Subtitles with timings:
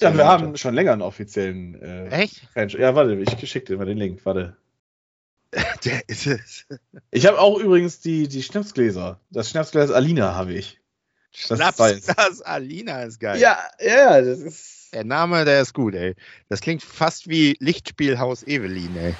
[0.00, 2.42] Ja, wir haben schon länger einen offiziellen äh, Echt?
[2.52, 4.56] Fan Ja, warte, ich schicke dir mal den Link, warte.
[5.84, 6.66] Der ist es.
[7.10, 9.20] Ich habe auch übrigens die, die Schnapsgläser.
[9.30, 10.80] Das Schnapsglas Alina habe ich.
[11.48, 13.40] Das Schnapsglas Alina ist geil.
[13.40, 14.94] Ja, ja, das ist.
[14.94, 16.16] Der Name, der ist gut, ey.
[16.48, 19.14] Das klingt fast wie Lichtspielhaus Evelyn, ey.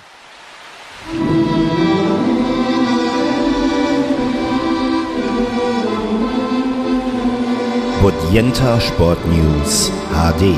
[8.01, 10.57] Bodienta Sport News HD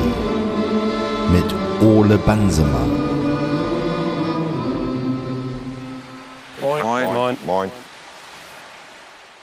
[1.29, 1.43] mit
[1.81, 2.89] Ole Bansemann.
[6.61, 6.83] Moin.
[6.83, 7.13] Moin.
[7.13, 7.37] Moin.
[7.45, 7.71] Moin.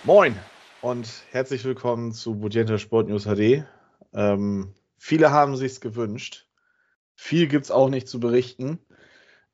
[0.05, 0.37] Moin
[0.81, 3.67] und herzlich willkommen zu Bodienta Sport News HD.
[4.15, 6.49] Ähm, viele haben sich's gewünscht.
[7.17, 8.79] Viel gibt's auch nicht zu berichten.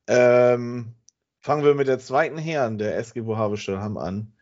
[0.06, 0.94] Ähm,
[1.40, 4.36] fangen wir mit der zweiten Herren der SG Bohavestall an.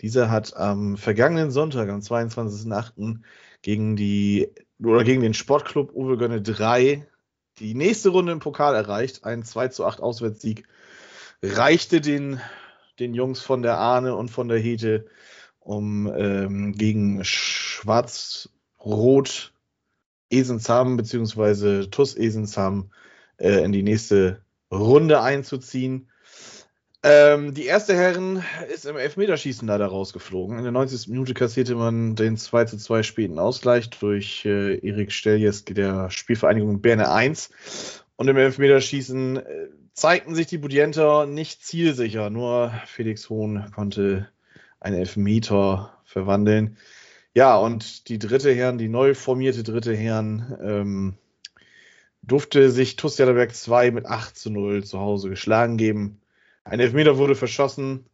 [0.00, 3.20] Dieser hat am vergangenen Sonntag, am 22.08.,
[3.62, 4.50] gegen die
[4.82, 7.06] oder gegen den Sportclub Uwe Gönne 3
[7.58, 9.24] die nächste Runde im Pokal erreicht.
[9.24, 10.66] Ein 2 zu 8 Auswärtssieg
[11.42, 12.40] reichte den,
[12.98, 15.06] den Jungs von der Ahne und von der Hete,
[15.58, 18.52] um ähm, gegen Schwarz-Rot
[20.30, 21.86] Esensam bzw.
[21.86, 22.90] TUS Esensam
[23.36, 26.08] äh, in die nächste Runde einzuziehen.
[27.02, 30.58] Ähm, die erste Herren ist im Elfmeterschießen leider rausgeflogen.
[30.58, 31.08] In der 90.
[31.08, 36.82] Minute kassierte man den 2 zu 2 späten Ausgleich durch äh, Erik Steljes der Spielvereinigung
[36.82, 38.04] Berne 1.
[38.16, 42.28] Und im Elfmeterschießen äh, zeigten sich die Budienter nicht zielsicher.
[42.28, 44.28] Nur Felix Hohn konnte
[44.78, 46.76] einen Elfmeter verwandeln.
[47.32, 51.14] Ja, und die dritte Herren, die neu formierte dritte Herren, ähm,
[52.22, 56.19] durfte sich TuS Jatterberg 2 mit 8 zu 0 zu Hause geschlagen geben.
[56.70, 58.06] Ein Elfmeter wurde verschossen.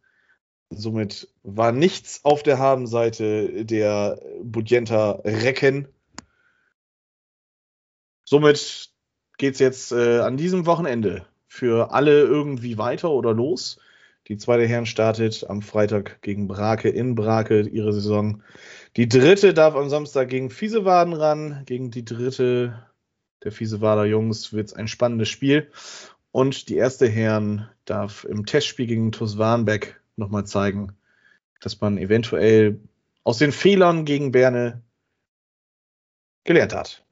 [0.71, 5.87] Somit war nichts auf der Habenseite der Budjenta Recken.
[8.25, 8.89] Somit
[9.37, 13.79] geht es jetzt äh, an diesem Wochenende für alle irgendwie weiter oder los.
[14.27, 18.41] Die zweite Herren startet am Freitag gegen Brake in Brake ihre Saison.
[18.95, 21.61] Die dritte darf am Samstag gegen Fiesewaden ran.
[21.67, 22.87] Gegen die dritte
[23.43, 25.69] der Fiesewader Jungs wird es ein spannendes Spiel.
[26.37, 30.95] Und die erste Herren darf im Testspiel gegen TuS Warnbeck nochmal zeigen,
[31.61, 32.79] dass man eventuell
[33.23, 34.83] aus den Fehlern gegen Berne
[36.43, 37.03] gelernt hat.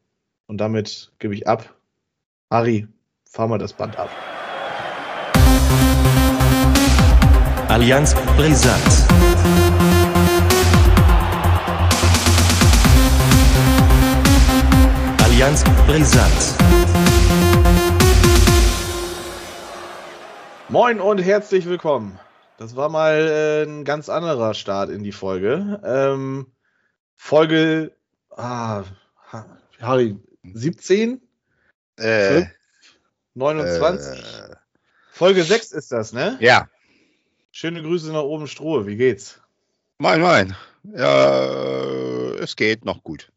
[0.45, 1.73] Und damit gebe ich ab.
[2.49, 2.87] Ari,
[3.23, 4.11] fahr mal das Band ab.
[7.67, 9.07] Allianz Brisant.
[15.23, 16.84] Allianz Brisant.
[20.75, 22.19] Moin und herzlich willkommen.
[22.57, 25.79] Das war mal äh, ein ganz anderer Start in die Folge.
[25.85, 26.47] Ähm,
[27.15, 27.95] Folge
[28.31, 28.83] ah,
[29.79, 31.21] Harry, 17?
[31.95, 32.49] Äh, 5,
[33.35, 34.19] 29?
[34.19, 34.55] Äh,
[35.13, 36.37] Folge 6 ist das, ne?
[36.41, 36.67] Ja.
[37.53, 39.39] Schöne Grüße nach oben Strohe, wie geht's?
[39.97, 40.57] Moin, moin.
[40.83, 43.31] Ja, es geht noch gut.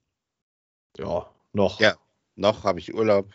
[0.97, 1.79] Ja, noch.
[1.79, 1.95] Ja,
[2.35, 3.29] noch habe ich Urlaub.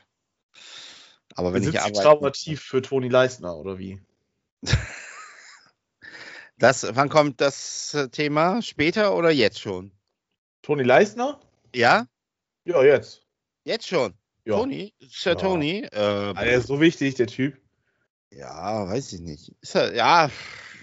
[1.36, 2.02] Aber wenn ich arbeite.
[2.02, 4.02] traumativ für Toni Leisner oder wie?
[6.58, 8.62] das, wann kommt das äh, Thema?
[8.62, 9.92] Später oder jetzt schon?
[10.62, 11.40] Toni Leisner?
[11.76, 12.08] Ja?
[12.66, 13.26] Ja, jetzt.
[13.64, 14.14] Jetzt schon.
[14.46, 14.58] Ja.
[14.58, 14.94] Toni?
[15.00, 15.36] Sir ja.
[15.36, 15.80] Toni?
[15.92, 17.60] Äh, er ist so wichtig, der Typ.
[18.32, 19.54] Ja, weiß ich nicht.
[19.74, 20.30] Er, ja,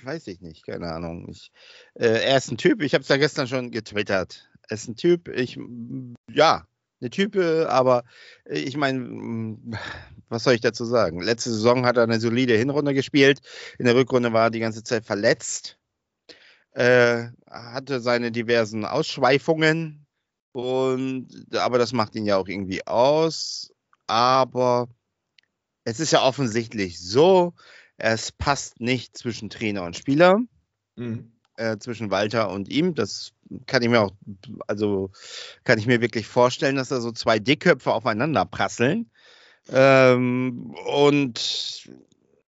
[0.03, 1.28] weiß ich nicht, keine Ahnung.
[1.31, 1.53] Ich,
[1.94, 4.49] äh, er ist ein Typ, ich habe es ja gestern schon getwittert.
[4.69, 5.59] Er ist ein Typ, ich,
[6.33, 6.66] ja,
[7.00, 8.05] eine Type, aber
[8.44, 9.56] äh, ich meine,
[10.28, 11.21] was soll ich dazu sagen?
[11.21, 13.41] Letzte Saison hat er eine solide Hinrunde gespielt.
[13.78, 15.78] In der Rückrunde war er die ganze Zeit verletzt.
[16.72, 20.06] Äh, hatte seine diversen Ausschweifungen.
[20.53, 23.72] Und, aber das macht ihn ja auch irgendwie aus.
[24.06, 24.89] Aber
[25.84, 27.55] es ist ja offensichtlich so,
[27.97, 30.39] es passt nicht zwischen Trainer und Spieler.
[30.97, 31.33] Mhm.
[31.56, 32.94] Äh, zwischen Walter und ihm.
[32.94, 33.33] Das
[33.66, 34.12] kann ich mir auch,
[34.66, 35.11] also
[35.65, 39.10] kann ich mir wirklich vorstellen, dass da so zwei Dickköpfe aufeinander prasseln.
[39.71, 41.91] Ähm, und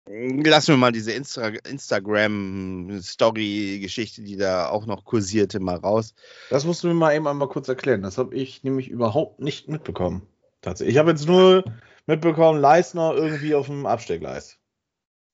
[0.07, 6.15] lassen wir mal diese Insta Instagram-Story-Geschichte, die da auch noch kursierte, mal raus.
[6.49, 8.01] Das musst du mir mal eben einmal kurz erklären.
[8.03, 10.27] Das habe ich nämlich überhaupt nicht mitbekommen.
[10.63, 10.95] Tatsächlich.
[10.95, 11.65] Ich habe jetzt nur
[12.07, 14.57] mitbekommen, Leisner irgendwie auf dem Abstellgleis.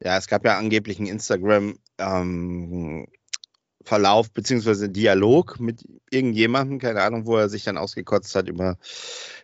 [0.03, 3.07] Ja, es gab ja angeblich einen Instagram ähm,
[3.89, 8.77] Verlauf beziehungsweise Dialog mit irgendjemandem, keine Ahnung, wo er sich dann ausgekotzt hat über,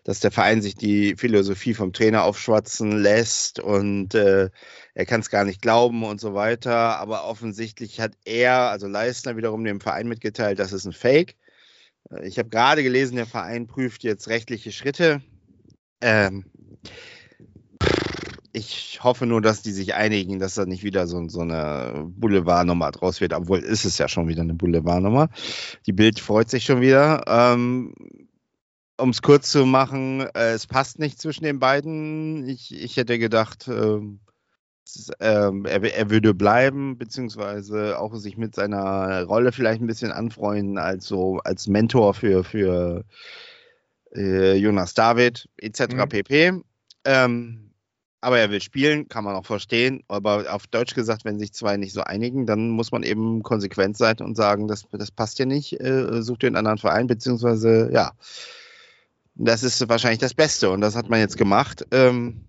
[0.04, 4.50] dass der Verein sich die Philosophie vom Trainer aufschwatzen lässt und äh,
[4.92, 6.98] er kann es gar nicht glauben und so weiter.
[6.98, 11.36] Aber offensichtlich hat er, also Leistner, wiederum dem Verein mitgeteilt, das ist ein Fake.
[12.22, 15.22] Ich habe gerade gelesen, der Verein prüft jetzt rechtliche Schritte.
[16.02, 16.44] Ähm,
[18.54, 22.92] ich hoffe nur, dass die sich einigen, dass da nicht wieder so, so eine Boulevardnummer
[22.92, 25.28] draus wird, obwohl ist es ja schon wieder eine Boulevardnummer.
[25.86, 27.22] Die Bild freut sich schon wieder.
[27.26, 27.92] Ähm,
[28.96, 32.48] um es kurz zu machen, äh, es passt nicht zwischen den beiden.
[32.48, 34.20] Ich, ich hätte gedacht, ähm,
[34.84, 40.12] ist, ähm, er, er, würde bleiben, beziehungsweise auch sich mit seiner Rolle vielleicht ein bisschen
[40.12, 43.04] anfreunden, als so als Mentor für, für
[44.14, 45.94] äh, Jonas David, etc.
[45.94, 46.08] Mhm.
[46.08, 46.52] pp.
[47.04, 47.63] Ähm,
[48.24, 50.02] aber er will spielen, kann man auch verstehen.
[50.08, 53.96] Aber auf Deutsch gesagt, wenn sich zwei nicht so einigen, dann muss man eben konsequent
[53.96, 57.90] sein und sagen, das, das passt ja nicht, äh, such dir einen anderen Verein, beziehungsweise
[57.92, 58.12] ja,
[59.34, 61.86] das ist wahrscheinlich das Beste und das hat man jetzt gemacht.
[61.90, 62.46] Ähm,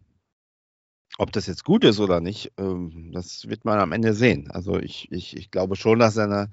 [1.17, 4.49] ob das jetzt gut ist oder nicht, ähm, das wird man am Ende sehen.
[4.51, 6.49] Also ich, ich, ich glaube schon, dass er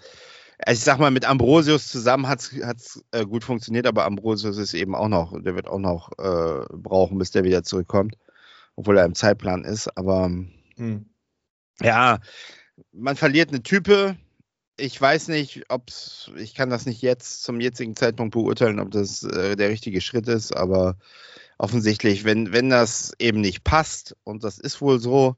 [0.64, 4.74] also ich sag mal, mit Ambrosius zusammen hat es äh, gut funktioniert, aber Ambrosius ist
[4.74, 8.16] eben auch noch, der wird auch noch äh, brauchen, bis der wieder zurückkommt
[8.82, 9.96] obwohl er im Zeitplan ist.
[9.96, 10.24] Aber
[10.76, 11.06] hm.
[11.80, 12.18] ja,
[12.92, 14.16] man verliert eine Type.
[14.76, 15.90] Ich weiß nicht, ob
[16.36, 20.26] ich kann das nicht jetzt zum jetzigen Zeitpunkt beurteilen, ob das äh, der richtige Schritt
[20.26, 20.96] ist, aber
[21.58, 25.36] offensichtlich, wenn, wenn das eben nicht passt, und das ist wohl so,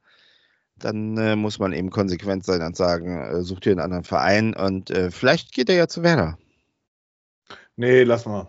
[0.76, 4.54] dann äh, muss man eben konsequent sein und sagen, äh, such dir einen anderen Verein
[4.54, 6.38] und äh, vielleicht geht er ja zu Werder.
[7.76, 8.48] Nee, lass mal.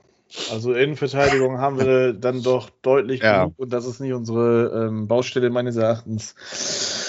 [0.52, 3.46] Also Innenverteidigung haben wir dann doch deutlich ja.
[3.46, 6.36] genug und das ist nicht unsere ähm, Baustelle meines Erachtens.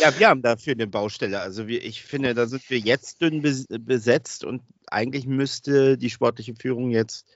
[0.03, 1.41] Ja, wir haben dafür eine Baustelle.
[1.41, 6.55] Also wir, ich finde, da sind wir jetzt dünn besetzt und eigentlich müsste die sportliche
[6.55, 7.27] Führung jetzt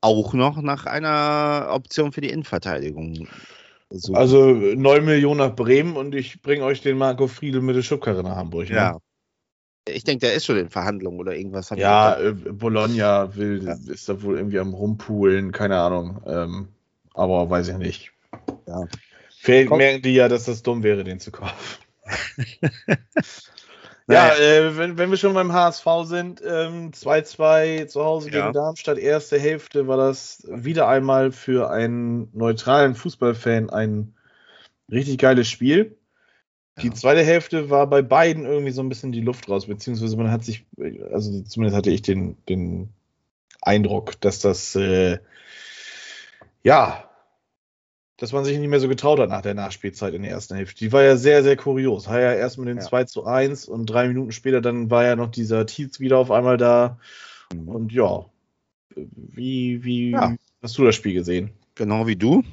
[0.00, 3.28] auch noch nach einer Option für die Innenverteidigung
[3.90, 4.16] suchen.
[4.16, 8.22] Also 9 Millionen nach Bremen und ich bringe euch den Marco Friedel mit der Schubkarre
[8.22, 8.68] nach Hamburg.
[8.68, 8.76] Ne?
[8.76, 8.98] Ja.
[9.86, 11.70] Ich denke, der ist schon in Verhandlungen oder irgendwas.
[11.70, 13.76] Ja, äh, Bologna will, ja.
[13.92, 16.22] ist da wohl irgendwie am Rumpulen, keine Ahnung.
[16.26, 16.68] Ähm,
[17.12, 18.12] aber weiß ich nicht.
[18.66, 18.86] Ja.
[19.38, 21.84] Vielleicht merken die ja, dass das dumm wäre, den zu kaufen.
[24.08, 28.40] ja, äh, wenn, wenn wir schon beim HSV sind, 2-2 ähm, zu Hause ja.
[28.40, 34.14] gegen Darmstadt, erste Hälfte war das wieder einmal für einen neutralen Fußballfan ein
[34.90, 35.98] richtig geiles Spiel.
[36.82, 40.30] Die zweite Hälfte war bei beiden irgendwie so ein bisschen die Luft raus, beziehungsweise man
[40.30, 40.66] hat sich,
[41.12, 42.88] also zumindest hatte ich den, den
[43.62, 45.18] Eindruck, dass das, äh,
[46.64, 47.08] ja,
[48.16, 50.78] dass man sich nicht mehr so getraut hat nach der Nachspielzeit in der ersten Hälfte.
[50.78, 52.08] Die war ja sehr, sehr kurios.
[52.08, 52.82] War ja erst mit den ja.
[52.82, 56.30] 2 zu 1 und drei Minuten später dann war ja noch dieser Tietz wieder auf
[56.30, 56.98] einmal da.
[57.52, 57.68] Mhm.
[57.68, 58.26] Und ja,
[58.94, 60.36] wie, wie ja.
[60.62, 61.50] hast du das Spiel gesehen?
[61.74, 62.44] Genau wie du.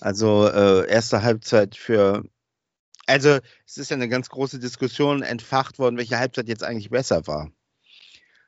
[0.00, 2.24] Also äh, erste Halbzeit für
[3.10, 7.26] also es ist ja eine ganz große Diskussion entfacht worden, welche Halbzeit jetzt eigentlich besser
[7.26, 7.50] war.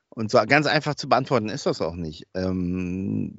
[0.09, 2.27] Und so ganz einfach zu beantworten ist das auch nicht.
[2.33, 3.35] Ähm,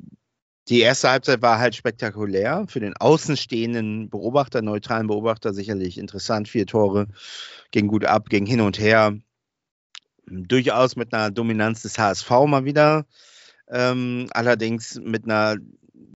[0.69, 2.65] die erste Halbzeit war halt spektakulär.
[2.69, 6.49] Für den außenstehenden Beobachter, neutralen Beobachter sicherlich interessant.
[6.49, 7.06] Vier Tore,
[7.71, 9.17] ging gut ab, ging hin und her.
[10.26, 13.06] Durchaus mit einer Dominanz des HSV mal wieder.
[13.69, 15.56] Ähm, allerdings mit einer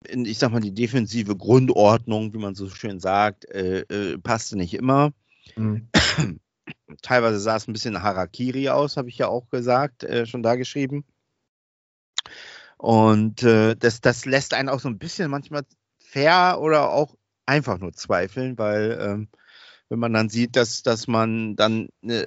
[0.09, 4.57] in, ich sag mal, die defensive Grundordnung, wie man so schön sagt, äh, äh, passte
[4.57, 5.13] nicht immer.
[5.57, 5.89] Mhm.
[7.03, 10.57] Teilweise sah es ein bisschen Harakiri aus, habe ich ja auch gesagt, äh, schon da
[10.57, 11.05] geschrieben.
[12.77, 15.63] Und äh, das, das lässt einen auch so ein bisschen manchmal
[15.99, 17.15] fair oder auch
[17.47, 19.29] einfach nur zweifeln, weil ähm,
[19.89, 22.27] wenn man dann sieht, dass, dass man dann, äh,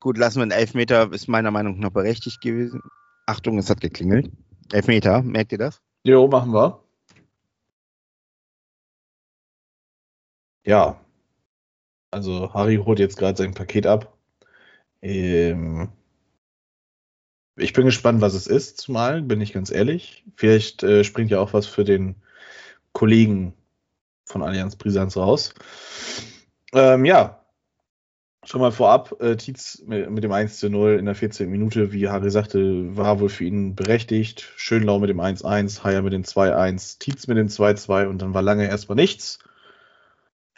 [0.00, 2.80] gut, lassen wir einen Elfmeter, ist meiner Meinung nach berechtigt gewesen.
[3.26, 4.30] Achtung, es hat geklingelt.
[4.72, 5.80] Elfmeter, merkt ihr das?
[6.04, 6.84] Jo, machen wir.
[10.64, 11.00] Ja.
[12.12, 14.16] Also Harry holt jetzt gerade sein Paket ab.
[15.02, 15.90] Ähm,
[17.56, 20.24] ich bin gespannt, was es ist, zumal, bin ich ganz ehrlich.
[20.36, 22.16] Vielleicht äh, springt ja auch was für den
[22.92, 23.54] Kollegen
[24.26, 25.54] von Allianz Brisanz raus.
[26.72, 27.39] Ähm, ja,
[28.44, 31.50] Schon mal vorab, äh, Tietz mit, mit, dem 1 zu 0 in der 14.
[31.50, 34.50] Minute, wie Harry sagte, war wohl für ihn berechtigt.
[34.56, 38.40] Schönlau mit dem 1-1, Haier mit dem 2-1, Tietz mit dem 2-2 und dann war
[38.40, 39.40] lange erstmal nichts.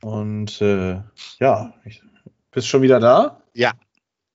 [0.00, 1.00] Und äh,
[1.40, 2.02] ja, ich,
[2.52, 3.42] bist schon wieder da?
[3.52, 3.72] Ja.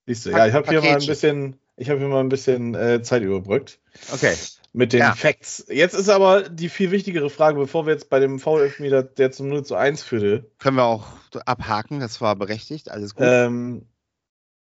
[0.06, 2.74] Siehst du, ja, ich habe hier mal ein bisschen, ich habe hier mal ein bisschen
[2.74, 3.80] äh, Zeit überbrückt.
[4.12, 4.34] Okay
[4.78, 5.14] mit den ja.
[5.16, 5.66] Facts.
[5.68, 9.48] Jetzt ist aber die viel wichtigere Frage, bevor wir jetzt bei dem VfL-Meter, der zum
[9.48, 10.48] 0 zu 1 führte.
[10.58, 11.08] Können wir auch
[11.46, 13.26] abhaken, das war berechtigt, alles gut.
[13.28, 13.88] Ähm,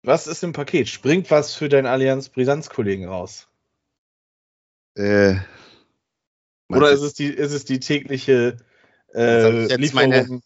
[0.03, 0.87] was ist im Paket?
[0.87, 3.47] Springt was für deinen Allianz-Brisanz-Kollegen raus?
[4.93, 5.37] Äh,
[6.69, 8.57] Oder ist es die, ist es die tägliche
[9.15, 10.41] äh, Lieferung, meine...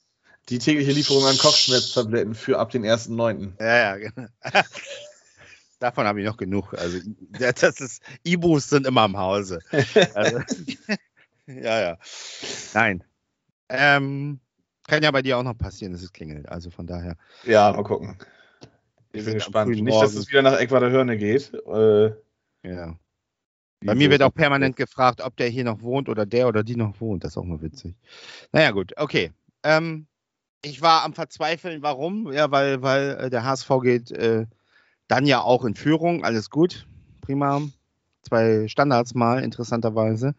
[0.48, 3.52] die tägliche Lieferung an Kopfschmerztabletten für ab den 1.9.?
[3.60, 4.28] Ja, ja, genau.
[5.80, 6.74] Davon habe ich noch genug.
[6.74, 7.00] Also,
[7.40, 9.60] das ist, Ibus sind immer im Hause.
[10.16, 10.40] Also,
[11.48, 11.98] ja, ja.
[12.74, 13.04] Nein.
[13.70, 14.40] Ähm,
[14.88, 16.48] kann ja bei dir auch noch passieren, dass es klingelt.
[16.50, 17.16] Also von daher.
[17.44, 18.18] Ja, mal gucken.
[19.12, 19.70] Wir Ich bin gespannt.
[19.70, 20.18] Nicht, dass Morgen.
[20.18, 21.54] es wieder nach Eckwater Hörne geht.
[21.54, 22.12] Äh,
[22.64, 22.98] Ja.
[23.86, 26.76] Bei mir wird auch permanent gefragt, ob der hier noch wohnt oder der oder die
[26.76, 27.24] noch wohnt.
[27.24, 27.96] Das ist auch mal witzig.
[28.52, 29.32] Naja, gut, okay.
[29.62, 30.08] Ähm,
[30.64, 31.84] ich war am Verzweifeln.
[31.84, 32.32] Warum?
[32.32, 34.48] Ja, weil, weil äh, der HSV geht äh,
[35.08, 36.24] dann ja auch in Führung.
[36.24, 36.88] Alles gut.
[37.22, 37.62] Prima.
[38.24, 40.36] Zwei Standards mal, interessanterweise,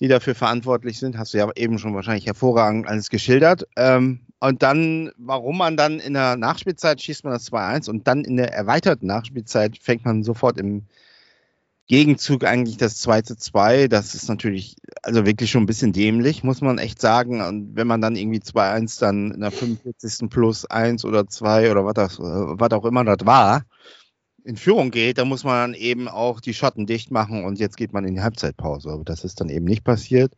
[0.00, 1.16] die dafür verantwortlich sind.
[1.16, 3.66] Hast du ja eben schon wahrscheinlich hervorragend alles geschildert.
[3.76, 8.24] Ähm, und dann, warum man dann in der Nachspielzeit schießt man das 2-1 und dann
[8.24, 10.86] in der erweiterten Nachspielzeit fängt man sofort im
[11.92, 13.86] Gegenzug eigentlich das 2 zu 2.
[13.88, 17.42] Das ist natürlich also wirklich schon ein bisschen dämlich, muss man echt sagen.
[17.42, 20.30] Und wenn man dann irgendwie 2-1 dann in der 45.
[20.30, 23.66] plus 1 oder 2 oder was, das, was auch immer das war,
[24.42, 27.76] in Führung geht, dann muss man dann eben auch die Schotten dicht machen und jetzt
[27.76, 28.88] geht man in die Halbzeitpause.
[28.88, 30.32] Aber das ist dann eben nicht passiert.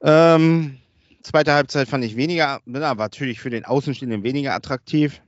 [0.00, 0.78] Ähm,
[1.22, 5.20] zweite Halbzeit fand ich weniger, na, war natürlich für den Außenstehenden weniger attraktiv.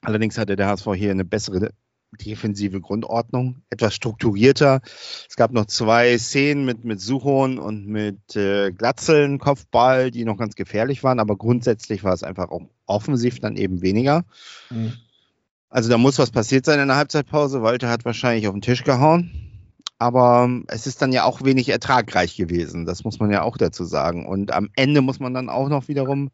[0.00, 1.72] Allerdings hatte der HSV hier eine bessere
[2.16, 4.80] defensive Grundordnung, etwas strukturierter.
[5.28, 10.36] Es gab noch zwei Szenen mit, mit Suchon und mit äh, Glatzeln, Kopfball, die noch
[10.36, 14.24] ganz gefährlich waren, aber grundsätzlich war es einfach auch offensiv dann eben weniger.
[14.70, 14.92] Mhm.
[15.68, 17.62] Also da muss was passiert sein in der Halbzeitpause.
[17.62, 19.46] Walter hat wahrscheinlich auf den Tisch gehauen.
[19.98, 22.84] Aber ähm, es ist dann ja auch wenig ertragreich gewesen.
[22.84, 24.26] Das muss man ja auch dazu sagen.
[24.26, 26.30] Und am Ende muss man dann auch noch wiederum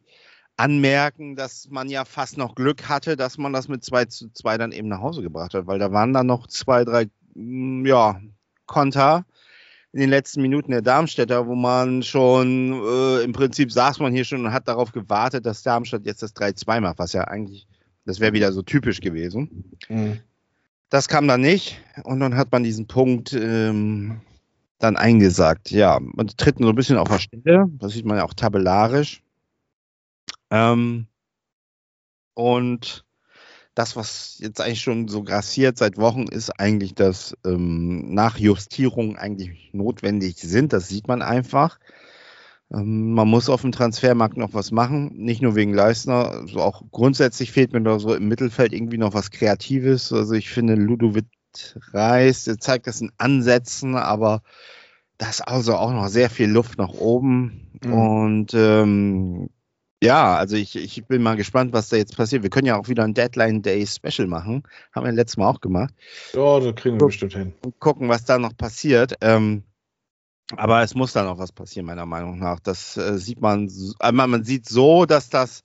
[0.57, 4.57] anmerken, dass man ja fast noch Glück hatte, dass man das mit 2 zu 2
[4.57, 8.19] dann eben nach Hause gebracht hat, weil da waren dann noch zwei, drei, mm, ja,
[8.65, 9.25] Konter
[9.93, 14.25] in den letzten Minuten der Darmstädter, wo man schon, äh, im Prinzip saß man hier
[14.25, 17.67] schon und hat darauf gewartet, dass Darmstadt jetzt das 3-2 macht, was ja eigentlich,
[18.05, 19.75] das wäre wieder so typisch gewesen.
[19.89, 20.19] Mhm.
[20.89, 24.21] Das kam dann nicht und dann hat man diesen Punkt ähm,
[24.79, 25.71] dann eingesagt.
[25.71, 29.23] Ja, man tritt so ein bisschen auf der Stelle, das sieht man ja auch tabellarisch.
[30.53, 31.07] Ähm,
[32.35, 33.05] und
[33.73, 39.71] das, was jetzt eigentlich schon so grassiert seit Wochen, ist eigentlich, dass ähm, Nachjustierungen eigentlich
[39.73, 40.71] notwendig sind.
[40.71, 41.79] Das sieht man einfach.
[42.71, 46.83] Ähm, man muss auf dem Transfermarkt noch was machen, nicht nur wegen Leistner, also auch
[46.91, 50.13] grundsätzlich fehlt mir da so im Mittelfeld irgendwie noch was Kreatives.
[50.13, 51.25] Also ich finde, Ludovic
[51.93, 54.43] Reis, der zeigt das in Ansätzen, aber
[55.17, 57.71] da ist also auch noch sehr viel Luft nach oben.
[57.83, 57.93] Mhm.
[57.93, 59.49] Und ähm,
[60.03, 62.43] ja, also ich, ich bin mal gespannt, was da jetzt passiert.
[62.43, 64.63] Wir können ja auch wieder ein Deadline Day Special machen.
[64.93, 65.93] Haben wir letztes Mal auch gemacht.
[66.35, 67.53] Ja, das kriegen wir bestimmt hin.
[67.63, 69.15] Und gucken, was da noch passiert.
[69.21, 69.63] Ähm,
[70.55, 72.59] aber es muss da noch was passieren, meiner Meinung nach.
[72.59, 75.63] Das äh, sieht man, s- äh, man, man sieht so, dass das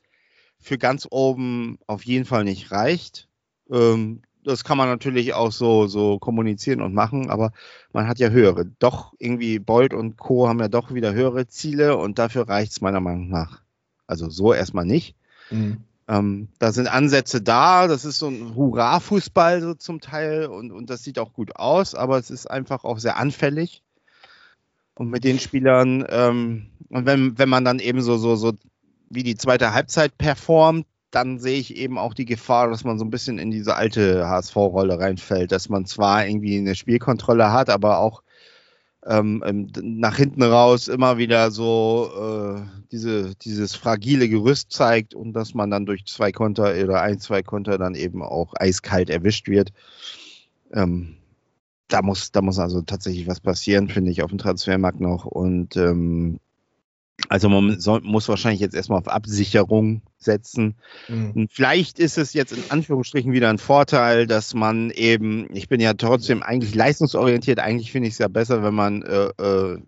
[0.61, 3.29] für ganz oben auf jeden Fall nicht reicht.
[3.71, 7.53] Ähm, das kann man natürlich auch so, so kommunizieren und machen, aber
[7.93, 8.65] man hat ja höhere.
[8.79, 10.49] Doch irgendwie Bolt und Co.
[10.49, 13.63] haben ja doch wieder höhere Ziele und dafür reicht es meiner Meinung nach.
[14.09, 15.15] Also so erstmal nicht.
[15.51, 15.85] Mhm.
[16.09, 20.89] Ähm, da sind Ansätze da, das ist so ein Hurra-Fußball so zum Teil und, und
[20.89, 23.83] das sieht auch gut aus, aber es ist einfach auch sehr anfällig.
[24.95, 28.55] Und mit den Spielern, ähm, und wenn, wenn man dann eben so, so, so
[29.11, 33.05] wie die zweite Halbzeit performt, dann sehe ich eben auch die Gefahr, dass man so
[33.05, 37.99] ein bisschen in diese alte HSV-Rolle reinfällt, dass man zwar irgendwie eine Spielkontrolle hat, aber
[37.99, 38.23] auch
[39.07, 45.33] ähm, ähm, nach hinten raus immer wieder so äh, diese, dieses fragile Gerüst zeigt und
[45.33, 49.49] dass man dann durch zwei Konter oder ein, zwei Konter dann eben auch eiskalt erwischt
[49.49, 49.73] wird.
[50.73, 51.17] Ähm,
[51.89, 55.25] da muss, da muss also tatsächlich was passieren, finde ich, auf dem Transfermarkt noch.
[55.25, 56.39] Und ähm,
[57.29, 60.77] also man soll, muss wahrscheinlich jetzt erstmal auf Absicherung setzen.
[61.09, 61.49] Mhm.
[61.51, 65.95] Vielleicht ist es jetzt in Anführungsstrichen wieder ein Vorteil, dass man eben, ich bin ja
[65.95, 69.79] trotzdem eigentlich leistungsorientiert, eigentlich finde ich es ja besser, wenn man äh, äh,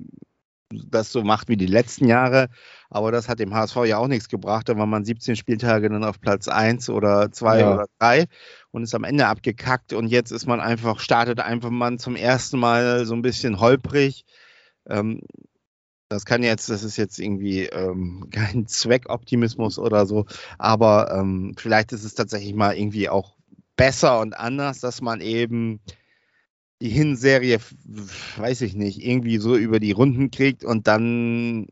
[0.73, 2.49] das so macht wie die letzten Jahre.
[2.91, 4.69] Aber das hat dem HSV ja auch nichts gebracht.
[4.69, 7.75] Da war man 17 Spieltage dann auf Platz 1 oder 2 Ja.
[7.75, 8.27] oder 3
[8.73, 9.93] und ist am Ende abgekackt.
[9.93, 14.25] Und jetzt ist man einfach, startet einfach man zum ersten Mal so ein bisschen holprig.
[14.89, 15.21] Ähm,
[16.11, 20.26] das kann jetzt, das ist jetzt irgendwie ähm, kein Zweckoptimismus oder so,
[20.59, 23.37] aber ähm, vielleicht ist es tatsächlich mal irgendwie auch
[23.76, 25.81] besser und anders, dass man eben
[26.83, 27.59] die Hinserie,
[28.37, 31.69] weiß ich nicht, irgendwie so über die Runden kriegt und dann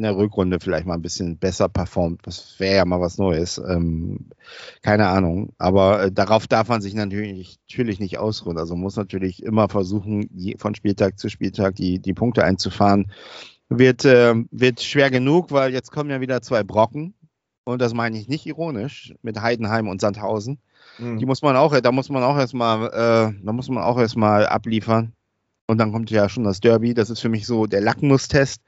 [0.00, 2.26] in der Rückrunde vielleicht mal ein bisschen besser performt.
[2.26, 3.58] Das wäre ja mal was Neues.
[3.58, 4.30] Ähm,
[4.80, 5.52] keine Ahnung.
[5.58, 8.56] Aber äh, darauf darf man sich natürlich, natürlich nicht ausruhen.
[8.56, 13.12] Also muss natürlich immer versuchen, je, von Spieltag zu Spieltag die, die Punkte einzufahren.
[13.68, 17.12] Wird, äh, wird schwer genug, weil jetzt kommen ja wieder zwei Brocken.
[17.64, 20.60] Und das meine ich nicht ironisch mit Heidenheim und Sandhausen.
[20.98, 21.18] Mhm.
[21.18, 24.46] Die muss man auch, da muss man auch erstmal, äh, da muss man auch erstmal
[24.46, 25.12] abliefern.
[25.66, 26.94] Und dann kommt ja schon das Derby.
[26.94, 28.62] Das ist für mich so der Lackmustest.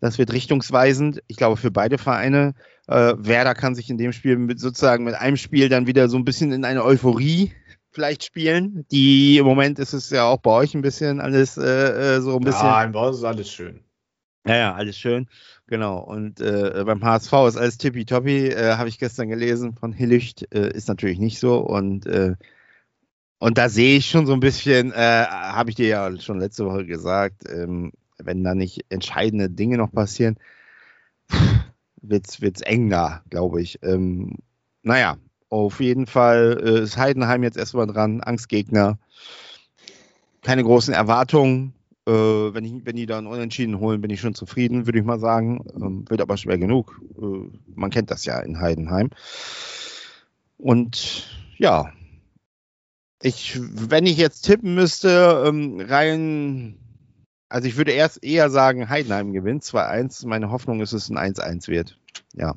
[0.00, 1.22] Das wird richtungsweisend.
[1.26, 2.54] Ich glaube, für beide Vereine.
[2.86, 6.16] Äh, Werder kann sich in dem Spiel mit, sozusagen mit einem Spiel dann wieder so
[6.16, 7.52] ein bisschen in eine Euphorie
[7.90, 8.86] vielleicht spielen.
[8.90, 12.36] Die im Moment ist es ja auch bei euch ein bisschen alles äh, äh so
[12.36, 12.66] ein bisschen.
[12.66, 13.80] Nein, bei uns ist alles schön.
[14.46, 15.28] Ja, ja, alles schön.
[15.66, 15.98] Genau.
[15.98, 20.46] Und äh, beim HSV ist alles tippitoppi, äh, habe ich gestern gelesen von Hillicht.
[20.54, 21.58] Äh, ist natürlich nicht so.
[21.58, 22.34] Und, äh,
[23.38, 26.64] und da sehe ich schon so ein bisschen, äh, habe ich dir ja schon letzte
[26.64, 30.36] Woche gesagt, ähm, wenn da nicht entscheidende Dinge noch passieren,
[32.02, 33.78] wird es eng da, glaube ich.
[33.82, 34.36] Ähm,
[34.82, 35.16] naja,
[35.48, 38.98] auf jeden Fall äh, ist Heidenheim jetzt erstmal dran, Angstgegner.
[40.42, 41.74] Keine großen Erwartungen.
[42.06, 45.20] Äh, wenn, ich, wenn die dann unentschieden holen, bin ich schon zufrieden, würde ich mal
[45.20, 45.64] sagen.
[45.74, 47.00] Ähm, wird aber schwer genug.
[47.20, 49.10] Äh, man kennt das ja in Heidenheim.
[50.58, 51.92] Und ja,
[53.22, 56.78] ich, wenn ich jetzt tippen müsste, ähm, rein,
[57.48, 60.26] also ich würde erst eher sagen, Heidenheim gewinnt 2-1.
[60.26, 61.98] Meine Hoffnung ist, es ein 1-1 wird.
[62.34, 62.54] Ja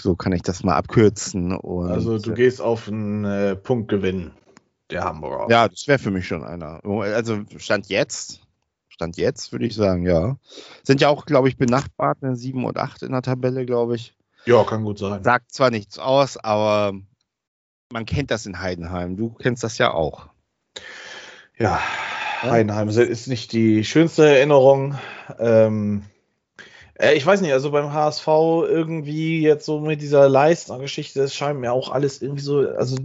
[0.00, 1.56] so kann ich das mal abkürzen.
[1.56, 4.32] Und, also du gehst auf einen äh, Punktgewinn
[4.90, 5.46] der Hamburger.
[5.50, 6.84] Ja, das wäre für mich schon einer.
[6.84, 8.40] Also Stand jetzt,
[8.88, 10.36] Stand jetzt würde ich sagen, ja.
[10.82, 12.36] Sind ja auch, glaube ich, benachbart, ne?
[12.36, 14.14] 7 und 8 in der Tabelle, glaube ich.
[14.46, 15.22] Ja, kann gut sein.
[15.22, 16.94] Sagt zwar nichts aus, aber
[17.92, 19.16] man kennt das in Heidenheim.
[19.16, 20.28] Du kennst das ja auch.
[21.58, 21.80] Ja,
[22.42, 24.98] Heidenheim ist nicht die schönste Erinnerung.
[25.38, 26.02] Ähm,
[26.94, 31.60] äh, ich weiß nicht, also beim HSV irgendwie jetzt so mit dieser Leistner-Geschichte, das scheint
[31.60, 32.96] mir auch alles irgendwie so, also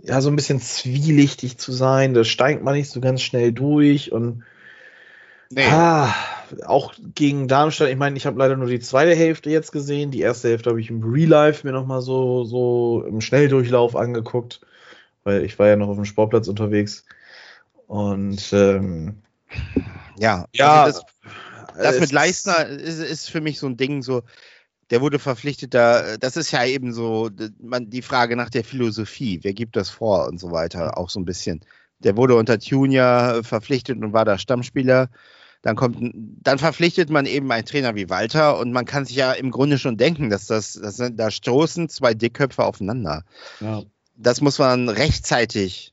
[0.00, 2.14] ja, so ein bisschen zwielichtig zu sein.
[2.14, 4.42] Da steigt man nicht so ganz schnell durch und
[5.50, 5.64] nee.
[5.70, 6.14] ah,
[6.66, 10.10] auch gegen Darmstadt, ich meine, ich habe leider nur die zweite Hälfte jetzt gesehen.
[10.10, 14.60] Die erste Hälfte habe ich im Real Life mir nochmal so, so im Schnelldurchlauf angeguckt,
[15.24, 17.04] weil ich war ja noch auf dem Sportplatz unterwegs.
[17.92, 19.16] Und ähm,
[20.16, 21.02] ja, ja also
[21.74, 24.22] das, das mit Leistner ist, ist für mich so ein Ding, so,
[24.88, 27.28] der wurde verpflichtet, da, das ist ja eben so
[27.60, 31.20] man, die Frage nach der Philosophie, wer gibt das vor und so weiter, auch so
[31.20, 31.66] ein bisschen.
[31.98, 35.10] Der wurde unter Junior verpflichtet und war da Stammspieler.
[35.60, 39.32] Dann kommt, dann verpflichtet man eben einen Trainer wie Walter und man kann sich ja
[39.32, 43.24] im Grunde schon denken, dass das, das da stoßen zwei Dickköpfe aufeinander.
[43.60, 43.82] Ja.
[44.16, 45.91] Das muss man rechtzeitig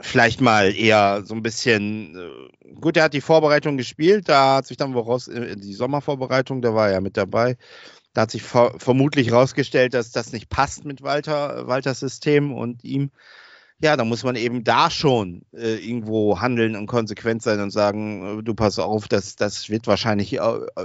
[0.00, 4.66] vielleicht mal eher so ein bisschen, äh, gut, er hat die Vorbereitung gespielt, da hat
[4.66, 7.56] sich dann woraus, äh, die Sommervorbereitung, da war er mit dabei.
[8.12, 12.84] Da hat sich ver vermutlich herausgestellt, dass das nicht passt mit Walter, Walters System und
[12.84, 13.10] ihm.
[13.80, 18.40] Ja, da muss man eben da schon äh, irgendwo handeln und konsequent sein und sagen,
[18.40, 20.38] äh, du pass auf, das, das wird wahrscheinlich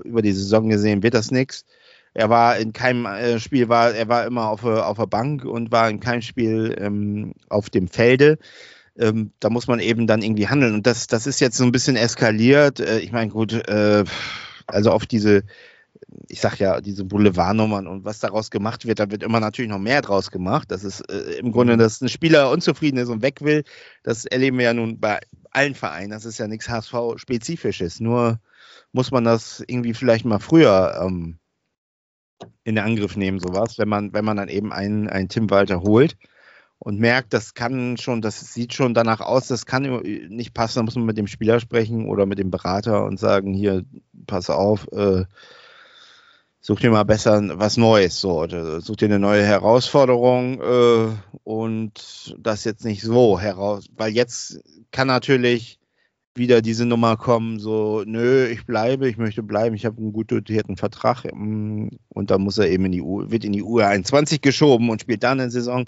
[0.04, 1.65] über die Saison gesehen, wird das nichts.
[2.13, 5.71] Er war in keinem äh, Spiel, war, er war immer auf, auf der Bank und
[5.71, 8.38] war in keinem Spiel ähm, auf dem Felde
[8.97, 10.73] ähm, da muss man eben dann irgendwie handeln.
[10.73, 12.80] Und das, das ist jetzt so ein bisschen eskaliert.
[12.80, 14.04] Äh, ich meine, gut, äh,
[14.67, 15.43] also auf diese,
[16.27, 19.80] ich sag ja, diese Boulevardnummern und was daraus gemacht wird, da wird immer natürlich noch
[19.80, 20.71] mehr draus gemacht.
[20.71, 23.63] Das ist äh, im Grunde, dass ein Spieler unzufrieden ist und weg will.
[24.04, 25.19] Das erleben wir ja nun bei
[25.51, 26.12] allen Vereinen.
[26.12, 28.01] Das ist ja nichts HSV-spezifisches.
[28.01, 28.39] Nur
[28.91, 31.38] muss man das irgendwie vielleicht mal früher ähm,
[32.63, 35.82] in den Angriff nehmen, sowas, wenn man, wenn man dann eben einen, einen Tim Walter
[35.82, 36.17] holt
[36.84, 40.86] und merkt, das kann schon, das sieht schon danach aus, das kann nicht passen, dann
[40.86, 43.86] muss man mit dem Spieler sprechen oder mit dem Berater und sagen, hier,
[44.26, 45.26] pass auf, äh,
[46.60, 48.48] such dir mal besser was Neues, so,
[48.80, 51.10] such dir eine neue Herausforderung äh,
[51.44, 55.80] und das jetzt nicht so heraus, weil jetzt kann natürlich
[56.34, 60.32] wieder diese Nummer kommen, so, nö, ich bleibe, ich möchte bleiben, ich habe einen gut
[60.32, 64.41] dotierten Vertrag mm, und da muss er eben in die U, wird in die U21
[64.41, 65.86] geschoben und spielt dann eine Saison.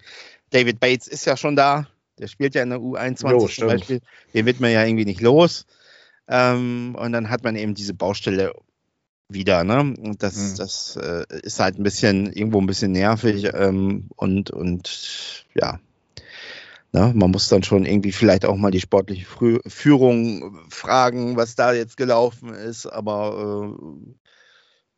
[0.54, 1.88] David Bates ist ja schon da.
[2.20, 4.02] Der spielt ja in der U21 jo, zum Beispiel.
[4.34, 5.66] Den wird man ja irgendwie nicht los.
[6.28, 8.54] Ähm, und dann hat man eben diese Baustelle
[9.30, 9.80] wieder, ne?
[9.80, 10.56] Und das, mhm.
[10.58, 15.80] das äh, ist halt ein bisschen, irgendwo ein bisschen nervig ähm, und, und ja.
[16.92, 17.12] Ne?
[17.16, 21.74] Man muss dann schon irgendwie vielleicht auch mal die sportliche Frü Führung fragen, was da
[21.74, 24.14] jetzt gelaufen ist, aber äh,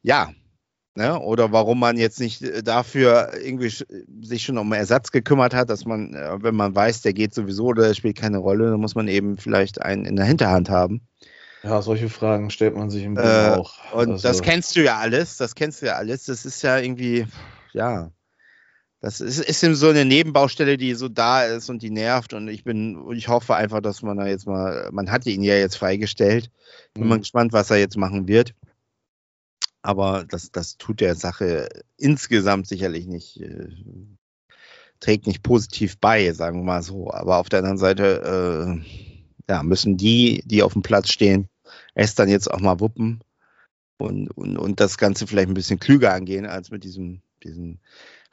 [0.01, 0.31] ja,
[0.97, 1.19] Ne?
[1.19, 3.69] Oder warum man jetzt nicht äh, dafür irgendwie
[4.21, 7.65] sich schon um Ersatz gekümmert hat, dass man, äh, wenn man weiß, der geht sowieso
[7.65, 11.01] oder der spielt keine Rolle, dann muss man eben vielleicht einen in der Hinterhand haben.
[11.63, 13.73] Ja, solche Fragen stellt man sich im Grunde äh, auch.
[13.91, 14.25] Und also.
[14.25, 16.25] das kennst du ja alles, das kennst du ja alles.
[16.25, 17.27] Das ist ja irgendwie,
[17.73, 18.12] ja,
[19.01, 22.34] das ist, ist eben so eine Nebenbaustelle, die so da ist und die nervt.
[22.34, 25.55] Und ich bin, ich hoffe einfach, dass man da jetzt mal, man hat ihn ja
[25.55, 26.49] jetzt freigestellt.
[26.93, 27.10] Bin mhm.
[27.10, 28.53] mal gespannt, was er jetzt machen wird
[29.81, 33.69] aber das, das tut der Sache insgesamt sicherlich nicht, äh,
[34.99, 37.11] trägt nicht positiv bei, sagen wir mal so.
[37.11, 41.49] Aber auf der anderen Seite äh, ja, müssen die, die auf dem Platz stehen,
[41.93, 43.21] es dann jetzt auch mal wuppen.
[43.97, 47.79] und, und, und das Ganze vielleicht ein bisschen klüger angehen als mit diesem, diesem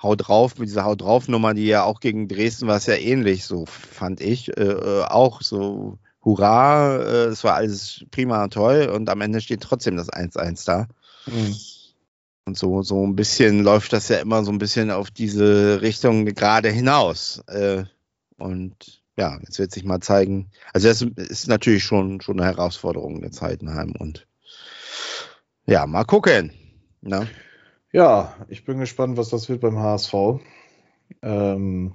[0.03, 2.95] Haut drauf, mit dieser Haut drauf Nummer, die ja auch gegen Dresden war es ja
[2.95, 4.57] ähnlich, so fand ich.
[4.57, 9.41] Äh, äh auch so, hurra, äh, es war alles prima und toll und am Ende
[9.41, 10.89] steht trotzdem das 1-1 da.
[11.27, 11.57] Mhm.
[12.45, 16.25] Und so, so ein bisschen läuft das ja immer so ein bisschen auf diese Richtung
[16.25, 17.43] gerade hinaus.
[17.47, 17.85] Äh,
[18.37, 20.51] und ja, jetzt wird sich mal zeigen.
[20.73, 24.27] Also das ist natürlich schon, schon eine Herausforderung jetzt Heidenheim und
[25.67, 26.53] ja, mal gucken.
[27.01, 27.21] Na?
[27.21, 27.29] Ne?
[27.93, 30.15] Ja, ich bin gespannt, was das wird beim HSV.
[31.21, 31.93] Ähm,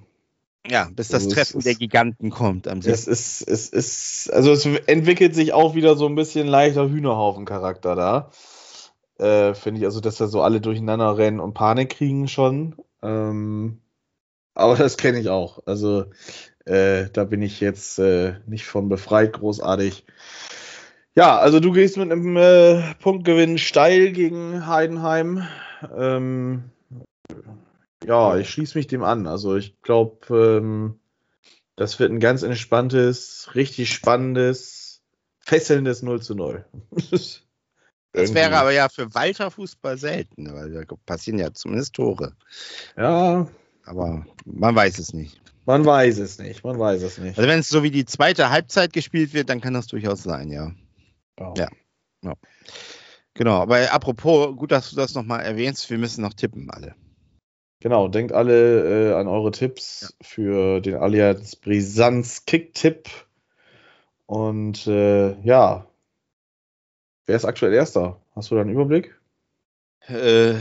[0.70, 4.66] ja, bis das also Treffen der Giganten kommt am Es ist, es ist, also es
[4.66, 8.32] entwickelt sich auch wieder so ein bisschen leichter Hühnerhaufen-Charakter da.
[9.20, 12.76] Äh, Finde ich, also, dass da so alle durcheinander rennen und Panik kriegen schon.
[13.02, 13.80] Ähm,
[14.54, 15.64] aber das kenne ich auch.
[15.66, 16.06] Also,
[16.66, 20.06] äh, da bin ich jetzt äh, nicht von befreit, großartig.
[21.16, 25.48] Ja, also du gehst mit einem äh, Punktgewinn steil gegen Heidenheim.
[25.96, 26.72] Ähm,
[28.06, 29.26] ja, ich schließe mich dem an.
[29.26, 31.00] Also ich glaube, ähm,
[31.76, 35.02] das wird ein ganz entspanntes, richtig spannendes,
[35.40, 36.66] fesselndes 0 zu 0.
[38.14, 42.34] das wäre aber ja für Walter Fußball selten, weil da passieren ja zumindest Tore.
[42.96, 43.48] Ja.
[43.86, 45.40] Aber man weiß es nicht.
[45.66, 47.38] Man weiß es nicht, man weiß es nicht.
[47.38, 50.50] Also wenn es so wie die zweite Halbzeit gespielt wird, dann kann das durchaus sein,
[50.50, 50.72] ja.
[51.40, 51.54] Oh.
[51.58, 51.68] Ja.
[52.24, 52.34] ja.
[53.34, 56.96] Genau, aber apropos, gut, dass du das nochmal erwähnst, wir müssen noch tippen, alle.
[57.80, 60.08] Genau, denkt alle äh, an eure Tipps ja.
[60.22, 63.10] für den Allianz Brisanz Kick-Tipp.
[64.26, 65.86] Und äh, ja,
[67.28, 68.20] wer ist aktuell Erster?
[68.36, 69.16] Hast du da einen Überblick?
[70.08, 70.56] Äh,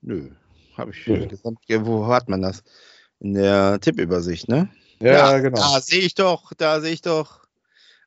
[0.00, 0.30] nö,
[0.76, 1.26] habe ich nö.
[1.26, 1.58] gesagt.
[1.68, 2.62] Wo hat man das?
[3.20, 4.68] In der Tippübersicht, ne?
[5.00, 5.58] Ja, ja genau.
[5.58, 7.42] Da sehe ich doch, da sehe ich doch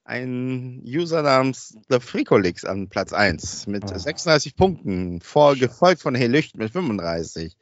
[0.03, 3.83] ein User namens The Freakolix an Platz 1 mit.
[3.85, 3.99] Ah.
[3.99, 7.55] 36 Punkten, vor, gefolgt von Helücht mit 35.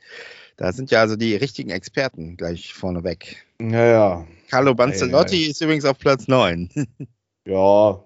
[0.58, 3.46] Da sind ja also die richtigen Experten gleich vorneweg.
[3.60, 4.28] Ja, ja.
[4.50, 5.50] Carlo Banzelotti ja, ja.
[5.52, 6.70] ist übrigens auf Platz 9.
[7.46, 8.04] ja,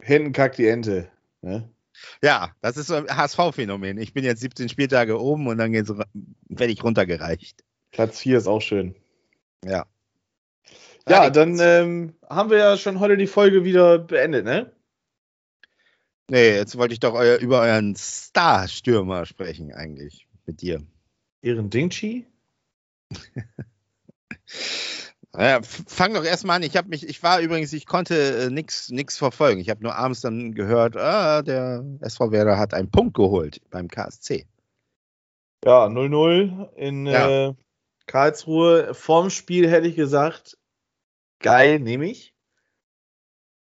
[0.00, 1.08] hinten kackt die Ente.
[1.42, 1.68] Ne?
[2.22, 3.98] Ja, das ist so ein HSV-Phänomen.
[3.98, 7.64] Ich bin jetzt 17 Spieltage oben und dann werde ich runtergereicht.
[7.90, 8.94] Platz 4 ist auch schön.
[9.64, 9.86] Ja.
[11.08, 14.70] Ja, dann ähm, haben wir ja schon heute die Folge wieder beendet, ne?
[16.30, 20.82] Nee, jetzt wollte ich doch euer, über euren Star-Stürmer sprechen, eigentlich, mit dir.
[21.40, 22.26] Ihren Dingchi?
[25.38, 26.64] Ja, fang doch erstmal an.
[26.64, 29.60] Ich habe mich, ich war übrigens, ich konnte äh, nichts nix verfolgen.
[29.60, 33.86] Ich habe nur abends dann gehört, ah, der SV Werder hat einen Punkt geholt beim
[33.86, 34.46] KSC.
[35.64, 37.48] Ja, 0-0 in ja.
[37.48, 37.54] Äh,
[38.06, 38.94] Karlsruhe.
[38.94, 40.58] Vorm Spiel hätte ich gesagt,
[41.38, 42.34] geil, nehme ich.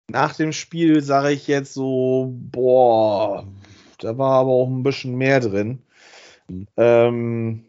[0.08, 3.48] Nach dem Spiel sage ich jetzt so, boah,
[3.98, 5.82] da war aber auch ein bisschen mehr drin.
[6.76, 7.64] Ähm,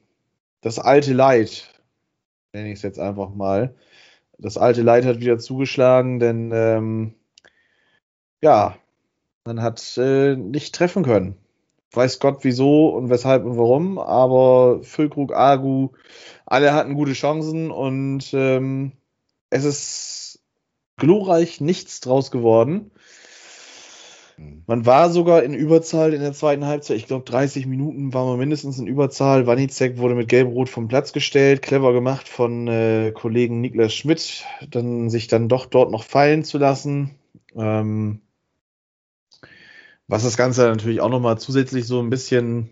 [0.61, 1.73] das alte Leid,
[2.53, 3.73] nenne ich es jetzt einfach mal.
[4.37, 7.13] Das alte Leid hat wieder zugeschlagen, denn ähm,
[8.41, 8.75] ja,
[9.45, 11.37] man hat äh, nicht treffen können.
[11.91, 15.89] Weiß Gott wieso und weshalb und warum, aber Füllkrug, Agu,
[16.45, 18.91] alle hatten gute Chancen und ähm,
[19.49, 20.39] es ist
[20.97, 22.91] glorreich nichts draus geworden.
[24.67, 26.97] Man war sogar in Überzahl in der zweiten Halbzeit.
[26.97, 29.45] Ich glaube, 30 Minuten war man mindestens in Überzahl.
[29.45, 31.61] Wanizek wurde mit Gelb-Rot vom Platz gestellt.
[31.61, 36.57] Clever gemacht von äh, Kollegen Niklas Schmidt, dann sich dann doch dort noch fallen zu
[36.57, 37.11] lassen.
[37.55, 38.21] Ähm,
[40.07, 42.69] was das Ganze natürlich auch nochmal zusätzlich so ein bisschen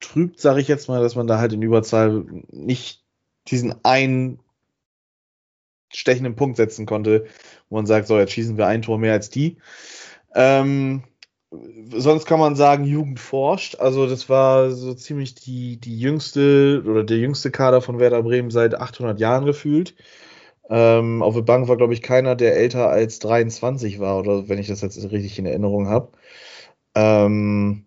[0.00, 3.02] trübt, sage ich jetzt mal, dass man da halt in Überzahl nicht
[3.48, 4.38] diesen einen
[5.90, 7.26] stechenden Punkt setzen konnte,
[7.68, 9.58] wo man sagt, so, jetzt schießen wir ein Tor mehr als die.
[10.34, 11.02] Ähm,
[11.90, 13.76] sonst kann man sagen, Jugend forscht.
[13.80, 18.50] Also das war so ziemlich die, die jüngste oder der jüngste Kader von Werder Bremen
[18.50, 19.94] seit 800 Jahren gefühlt.
[20.70, 24.58] Ähm, auf der Bank war, glaube ich, keiner, der älter als 23 war, oder wenn
[24.58, 26.12] ich das jetzt richtig in Erinnerung habe.
[26.94, 27.86] Ähm,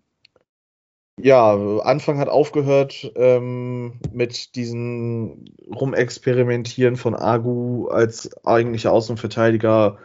[1.17, 9.97] ja, Anfang hat aufgehört ähm, mit diesem Rumexperimentieren von Agu als eigentlicher Außenverteidiger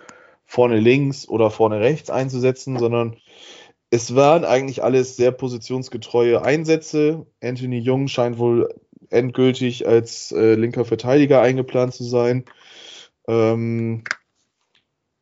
[0.51, 3.17] vorne links oder vorne rechts einzusetzen, sondern
[3.91, 7.25] es waren eigentlich alles sehr positionsgetreue Einsätze.
[7.41, 8.69] Anthony Jung scheint wohl
[9.11, 12.47] endgültig als äh, linker Verteidiger eingeplant zu sein.
[13.29, 14.03] Ähm,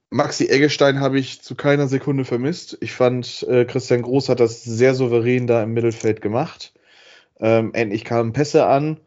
[0.09, 2.79] Maxi Eggestein habe ich zu keiner Sekunde vermisst.
[2.81, 6.73] Ich fand, äh, Christian Groß hat das sehr souverän da im Mittelfeld gemacht.
[7.39, 8.99] Ähm, endlich kamen Pässe an.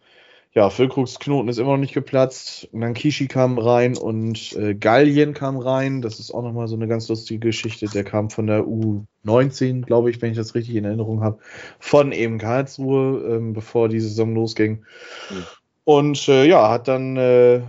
[0.54, 2.68] Ja, Füllkrugs Knoten ist immer noch nicht geplatzt.
[2.74, 6.02] Nankishi kam rein und äh, Gallien kam rein.
[6.02, 7.86] Das ist auch nochmal so eine ganz lustige Geschichte.
[7.86, 11.40] Der kam von der U19, glaube ich, wenn ich das richtig in Erinnerung habe,
[11.80, 14.84] von eben Karlsruhe, ähm, bevor die Saison losging.
[15.30, 15.46] Mhm.
[15.86, 17.62] Und äh, ja, hat dann, äh,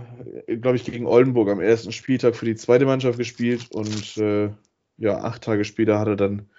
[0.47, 4.49] glaube ich, gegen Oldenburg am ersten Spieltag für die zweite Mannschaft gespielt und äh,
[4.97, 6.49] ja, acht Tage später hat er dann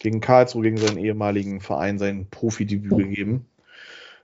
[0.00, 3.46] gegen Karlsruhe, gegen seinen ehemaligen Verein, sein Profidebüt gegeben.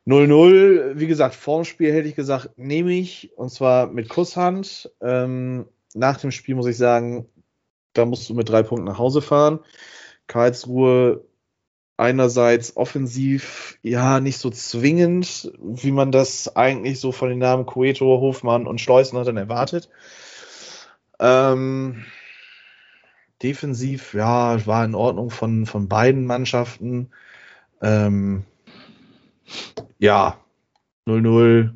[0.06, 4.90] 0-0, wie gesagt, vorm Spiel hätte ich gesagt, nehme ich, und zwar mit Kusshand.
[5.00, 7.26] Ähm, nach dem Spiel muss ich sagen,
[7.92, 9.60] da musst du mit drei Punkten nach Hause fahren.
[10.26, 11.24] Karlsruhe
[11.96, 18.06] einerseits offensiv, ja, nicht so zwingend, wie man das eigentlich so von den Namen Coeto,
[18.20, 19.90] Hofmann und Schleusen dann erwartet.
[21.18, 22.06] Ähm,
[23.42, 27.10] defensiv, ja, war in Ordnung von, von beiden Mannschaften.
[27.82, 28.44] Ähm,
[29.98, 30.38] ja,
[31.06, 31.72] 0-0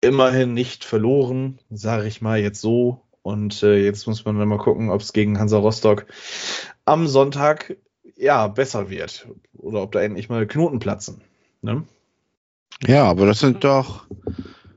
[0.00, 3.02] immerhin nicht verloren, sage ich mal jetzt so.
[3.22, 6.06] Und äh, jetzt muss man dann mal gucken, ob es gegen Hansa Rostock
[6.84, 7.76] am Sonntag
[8.16, 11.20] ja besser wird oder ob da endlich mal Knoten platzen.
[11.60, 11.84] Ne?
[12.86, 14.06] Ja, aber das sind doch,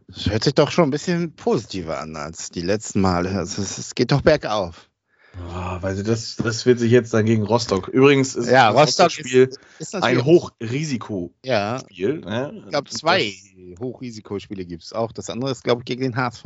[0.08, 3.30] das hört sich doch schon ein bisschen positiver an als die letzten Male.
[3.32, 4.90] Also es geht doch bergauf.
[5.36, 7.88] Oh, weil das, das wird sich jetzt dann gegen Rostock.
[7.88, 11.32] Übrigens ist ja, das Rostock Spiel ist, ist ein Hochrisikospiel.
[11.44, 11.82] Ja.
[11.90, 12.54] Ne?
[12.56, 13.34] Ich glaube, zwei
[13.80, 15.12] Hochrisikospiele gibt es auch.
[15.12, 16.44] Das andere ist, glaube ich, gegen den HSV.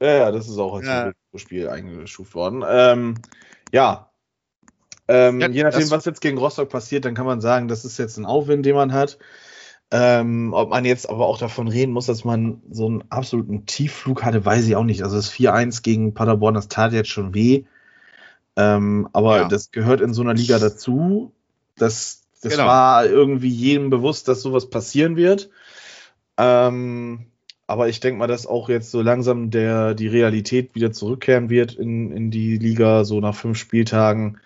[0.00, 1.02] Ja, ja, das ist auch als ja.
[1.32, 2.64] Risikospiel eingestuft worden.
[2.66, 3.14] Ähm,
[3.72, 4.10] ja.
[5.08, 7.98] Ähm, ja, je nachdem, was jetzt gegen Rostock passiert, dann kann man sagen, das ist
[7.98, 9.18] jetzt ein Aufwind, den man hat.
[9.90, 14.22] Ähm, ob man jetzt aber auch davon reden muss, dass man so einen absoluten Tiefflug
[14.22, 15.02] hatte, weiß ich auch nicht.
[15.02, 17.64] Also das 4-1 gegen Paderborn, das tat jetzt schon weh.
[18.60, 19.48] Ähm, aber ja.
[19.48, 21.32] das gehört in so einer Liga dazu.
[21.76, 22.66] Das, das genau.
[22.66, 25.48] war irgendwie jedem bewusst, dass sowas passieren wird.
[26.36, 27.26] Ähm,
[27.66, 31.74] aber ich denke mal, dass auch jetzt so langsam der, die Realität wieder zurückkehren wird
[31.74, 34.40] in, in die Liga, so nach fünf Spieltagen.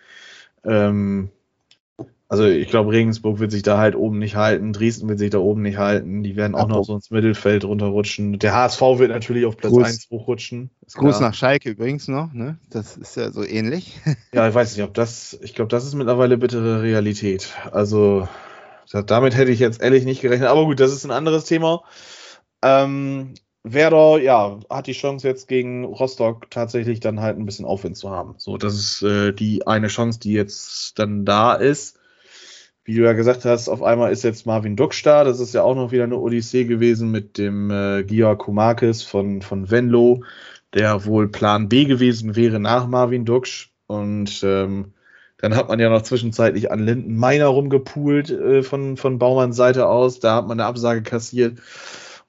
[0.64, 1.30] Ähm,
[2.34, 5.38] also ich glaube, Regensburg wird sich da halt oben nicht halten, Dresden wird sich da
[5.38, 8.40] oben nicht halten, die werden auch Ach, noch so ins Mittelfeld runterrutschen.
[8.40, 10.70] Der HSV wird natürlich auf Platz Gruß, 1 hochrutschen.
[10.94, 12.58] Gruß nach Schalke übrigens noch, ne?
[12.70, 14.00] Das ist ja so ähnlich.
[14.34, 17.54] ja, ich weiß nicht, ob das, ich glaube, das ist mittlerweile bittere Realität.
[17.70, 18.26] Also
[18.90, 21.84] damit hätte ich jetzt ehrlich nicht gerechnet, aber gut, das ist ein anderes Thema.
[22.62, 27.96] Ähm, Werder, ja, hat die Chance jetzt gegen Rostock tatsächlich dann halt ein bisschen Aufwind
[27.96, 28.34] zu haben.
[28.38, 32.00] So, das ist äh, die eine Chance, die jetzt dann da ist
[32.84, 35.24] wie du ja gesagt hast, auf einmal ist jetzt Marvin Dux da.
[35.24, 39.40] Das ist ja auch noch wieder eine Odyssee gewesen mit dem äh, Gia Kumakis von,
[39.40, 40.22] von Venlo,
[40.74, 43.68] der wohl Plan B gewesen wäre nach Marvin Dux.
[43.86, 44.92] Und ähm,
[45.38, 49.88] dann hat man ja noch zwischenzeitlich an Linden Meiner rumgepoolt äh, von, von Baumanns Seite
[49.88, 50.20] aus.
[50.20, 51.60] Da hat man eine Absage kassiert.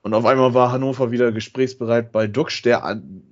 [0.01, 3.23] Und auf einmal war Hannover wieder gesprächsbereit bei Dux, der an,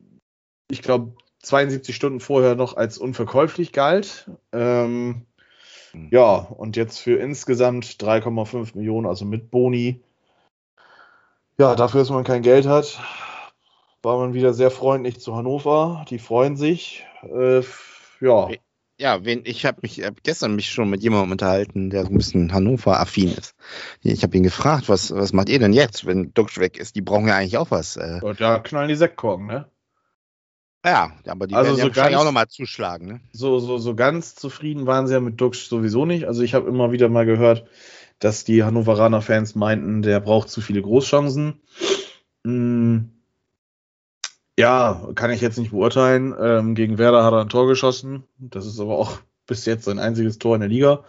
[0.70, 4.30] ich glaube, 72 Stunden vorher noch als unverkäuflich galt.
[4.52, 5.22] Ähm, hm.
[6.12, 10.02] Ja, und jetzt für insgesamt 3,5 Millionen, also mit Boni.
[11.58, 13.00] Ja, dafür, dass man kein Geld hat,
[14.02, 16.06] war man wieder sehr freundlich zu Hannover.
[16.10, 17.06] Die freuen sich.
[17.22, 17.62] Äh,
[18.20, 18.50] ja.
[19.00, 22.18] Ja, wen, ich habe mich hab gestern mich schon mit jemandem unterhalten, der so ein
[22.18, 23.56] bisschen Hannover-affin ist.
[24.02, 26.96] Ich habe ihn gefragt, was, was macht ihr denn jetzt, wenn Duxch weg ist?
[26.96, 27.98] Die brauchen ja eigentlich auch was.
[27.98, 28.20] Äh.
[28.22, 29.68] Und da knallen die Sektkorken, ne?
[30.86, 33.08] Ja, aber die also werden so ja wahrscheinlich auch nochmal zuschlagen.
[33.08, 33.22] Ne?
[33.32, 36.26] So, so, so ganz zufrieden waren sie ja mit Dux sowieso nicht.
[36.26, 37.66] Also ich habe immer wieder mal gehört,
[38.20, 41.62] dass die Hannoveraner Fans meinten, der braucht zu viele Großchancen.
[42.46, 43.10] Hm.
[44.60, 46.36] Ja, kann ich jetzt nicht beurteilen.
[46.40, 48.24] Ähm, gegen Werder hat er ein Tor geschossen.
[48.38, 51.06] Das ist aber auch bis jetzt sein einziges Tor in der Liga.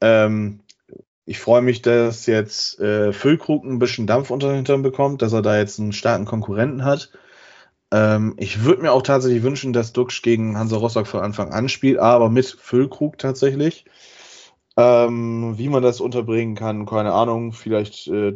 [0.00, 0.60] Ähm,
[1.24, 5.32] ich freue mich, dass jetzt äh, Füllkrug ein bisschen Dampf unter den Hintern bekommt, dass
[5.32, 7.10] er da jetzt einen starken Konkurrenten hat.
[7.92, 11.68] Ähm, ich würde mir auch tatsächlich wünschen, dass Duxch gegen Hansa Rostock von Anfang an
[11.68, 13.84] spielt, aber mit Füllkrug tatsächlich.
[14.78, 17.52] Ähm, wie man das unterbringen kann, keine Ahnung.
[17.52, 18.32] Vielleicht, äh,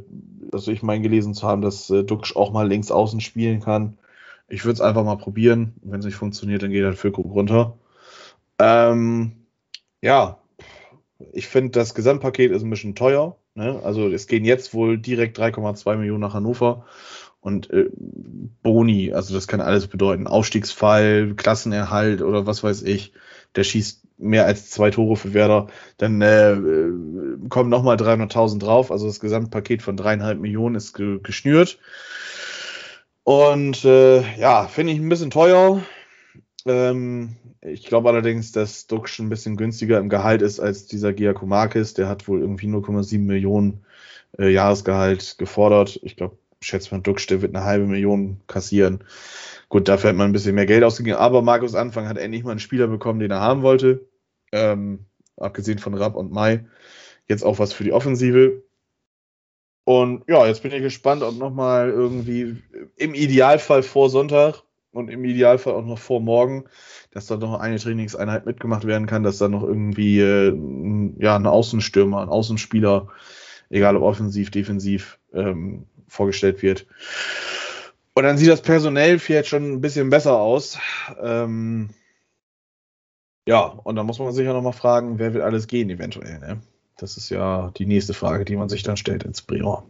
[0.53, 3.97] also ich meine gelesen zu haben, dass äh, Duxch auch mal links außen spielen kann.
[4.47, 5.75] Ich würde es einfach mal probieren.
[5.83, 7.79] Wenn es nicht funktioniert, dann geht halt Füllkrug runter.
[8.59, 9.47] Ähm,
[10.03, 10.39] ja,
[11.33, 13.39] ich finde, das Gesamtpaket ist ein bisschen teuer.
[13.55, 13.81] Ne?
[13.83, 16.85] Also es gehen jetzt wohl direkt 3,2 Millionen nach Hannover.
[17.47, 17.87] Und äh,
[18.65, 20.27] Boni, also das kann alles bedeuten.
[20.27, 23.13] Aufstiegsfall, Klassenerhalt oder was weiß ich.
[23.55, 25.69] Der schießt mehr als zwei Tore für Werder.
[25.97, 26.93] Dann äh, äh
[27.49, 28.91] kommen nochmal 300.000 drauf.
[28.91, 31.79] Also das Gesamtpaket von dreieinhalb Millionen ist ge geschnürt.
[33.23, 35.81] Und äh, ja, finde ich ein bisschen teuer.
[36.65, 41.95] Ähm, ich glaube allerdings, dass Duxch ein bisschen günstiger im Gehalt ist als dieser Giacomakis.
[41.95, 43.85] Der hat wohl irgendwie 0,7 Millionen
[44.37, 46.01] äh, Jahresgehalt gefordert.
[46.03, 49.05] Ich glaube, schätzt man Duxch, der wird eine halbe Million kassieren.
[49.69, 51.19] Gut, dafür hat man ein bisschen mehr Geld ausgegeben.
[51.19, 54.09] Aber Markus Anfang hat endlich mal einen Spieler bekommen, den er haben wollte.
[54.53, 56.67] Ähm, abgesehen von Rapp und Mai.
[57.29, 58.63] Jetzt auch was für die Offensive.
[59.85, 62.57] Und ja, jetzt bin ich gespannt, ob nochmal irgendwie
[62.97, 66.65] im Idealfall vor Sonntag und im Idealfall auch noch vor morgen,
[67.13, 70.57] dass da noch eine Trainingseinheit mitgemacht werden kann, dass da noch irgendwie äh,
[71.19, 73.09] ja, ein Außenstürmer, ein Außenspieler,
[73.71, 76.87] egal ob offensiv, defensiv, ähm, vorgestellt wird.
[78.15, 80.79] Und dann sieht das personell vielleicht schon ein bisschen besser aus.
[81.23, 81.91] Ähm,
[83.47, 86.39] ja, und dann muss man sich ja nochmal fragen, wer wird alles gehen eventuell.
[86.39, 86.61] Ne?
[86.97, 89.83] Das ist ja die nächste Frage, die man sich dann stellt ins Brion.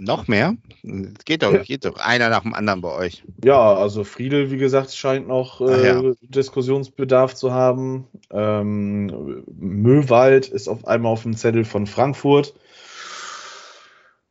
[0.00, 0.56] Noch mehr?
[0.82, 3.22] Es geht doch, geht doch einer nach dem anderen bei euch.
[3.44, 6.12] Ja, also Friedel, wie gesagt, scheint noch äh, ja.
[6.22, 8.08] Diskussionsbedarf zu haben.
[8.30, 12.54] Ähm, Möwald ist auf einmal auf dem Zettel von Frankfurt.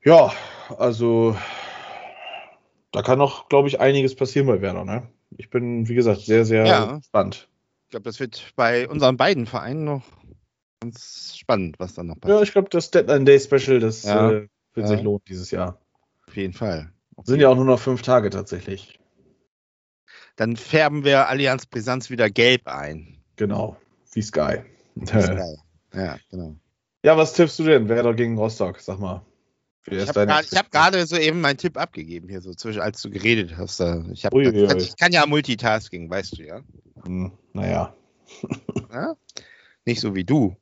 [0.03, 0.33] Ja,
[0.77, 1.35] also
[2.91, 4.83] da kann noch, glaube ich, einiges passieren bei Werner.
[4.83, 5.07] Ne?
[5.37, 6.97] Ich bin, wie gesagt, sehr, sehr ja.
[6.97, 7.47] gespannt.
[7.85, 10.03] Ich glaube, das wird bei unseren beiden Vereinen noch
[10.81, 12.39] ganz spannend, was dann noch passiert.
[12.39, 14.31] Ja, ich glaube, das Deadline Day Special, das ja.
[14.31, 14.87] äh, wird ja.
[14.87, 15.79] sich lohnen dieses Jahr.
[16.27, 16.91] Auf jeden Fall.
[17.15, 17.31] Okay.
[17.31, 18.99] Sind ja auch nur noch fünf Tage tatsächlich.
[20.35, 23.17] Dann färben wir Allianz Brisanz wieder gelb ein.
[23.35, 23.77] Genau,
[24.13, 24.59] wie Sky.
[24.95, 25.41] Wie Sky.
[25.93, 26.55] Ja, genau.
[27.03, 27.89] Ja, was tippst du denn?
[27.89, 29.25] Werder gegen Rostock, sag mal.
[29.87, 33.57] Ich habe hab gerade so eben meinen Tipp abgegeben hier, so zwischen, als du geredet
[33.57, 33.79] hast.
[34.13, 36.61] Ich, hab, ich kann ja Multitasking, weißt du ja.
[37.05, 37.95] Hm, naja.
[38.93, 39.15] Ja?
[39.85, 40.57] Nicht so wie du.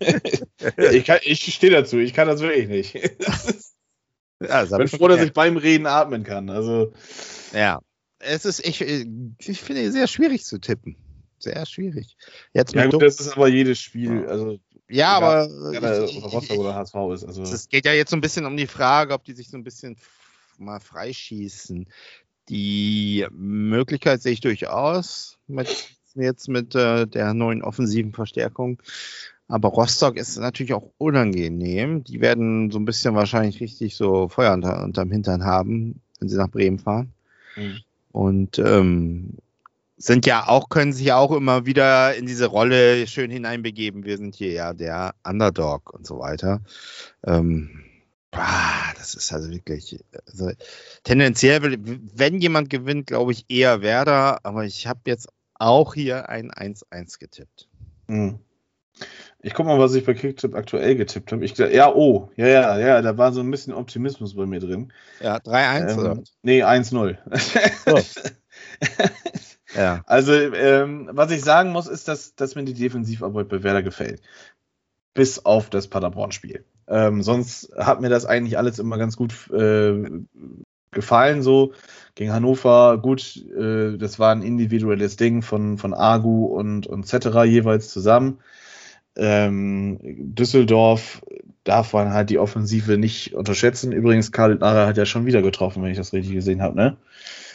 [0.00, 2.94] ich, ich stehe dazu, ich kann das wirklich nicht.
[4.40, 6.50] ja, ich bin froh, dass ich beim Reden atmen kann.
[6.50, 6.92] Also.
[7.52, 7.80] Ja,
[8.18, 10.96] es ist, ich, ich finde sehr schwierig zu tippen.
[11.38, 12.16] Sehr schwierig.
[12.52, 14.26] Jetzt ja, gut, das ist aber jedes Spiel.
[14.26, 15.48] Also, ja, aber.
[15.72, 17.24] Ich, Rostock oder HSV ist.
[17.24, 17.42] Also.
[17.42, 19.64] Es geht ja jetzt so ein bisschen um die Frage, ob die sich so ein
[19.64, 19.96] bisschen
[20.58, 21.86] mal freischießen.
[22.48, 25.68] Die Möglichkeit sehe ich durchaus mit
[26.14, 28.82] jetzt mit äh, der neuen offensiven Verstärkung.
[29.46, 32.04] Aber Rostock ist natürlich auch unangenehm.
[32.04, 36.36] Die werden so ein bisschen wahrscheinlich richtig so Feuer unter, unterm Hintern haben, wenn sie
[36.36, 37.12] nach Bremen fahren.
[37.56, 37.78] Mhm.
[38.12, 39.38] Und ähm,
[39.98, 44.04] sind ja auch, können sich ja auch immer wieder in diese Rolle schön hineinbegeben.
[44.04, 46.60] Wir sind hier ja der Underdog und so weiter.
[47.26, 47.84] Ähm,
[48.30, 50.52] ah, das ist also wirklich, also
[51.02, 51.76] tendenziell,
[52.14, 57.18] wenn jemand gewinnt, glaube ich eher Werder, aber ich habe jetzt auch hier ein 1-1
[57.18, 57.68] getippt.
[58.06, 58.38] Hm.
[59.40, 61.44] Ich guck mal, was ich bei Kicktip aktuell getippt habe.
[61.44, 64.92] Ich ja, oh, ja, ja, ja, da war so ein bisschen Optimismus bei mir drin.
[65.20, 66.22] Ja, 3-1 ähm, oder?
[66.42, 67.16] Nee, 1-0.
[67.86, 68.00] Oh.
[69.74, 70.02] ja.
[70.06, 74.22] Also, ähm, was ich sagen muss, ist, dass, dass mir die Defensivarbeit bei Werder gefällt.
[75.14, 76.64] Bis auf das Paderborn-Spiel.
[76.86, 80.08] Ähm, sonst hat mir das eigentlich alles immer ganz gut äh,
[80.90, 81.72] gefallen so.
[82.14, 87.44] Gegen Hannover, gut, äh, das war ein individuelles Ding von, von Agu und, und Cetera
[87.44, 88.38] jeweils zusammen.
[89.16, 91.22] Ähm, Düsseldorf
[91.64, 93.92] darf man halt die Offensive nicht unterschätzen.
[93.92, 96.96] Übrigens, Karl Nara hat ja schon wieder getroffen, wenn ich das richtig gesehen habe, ne?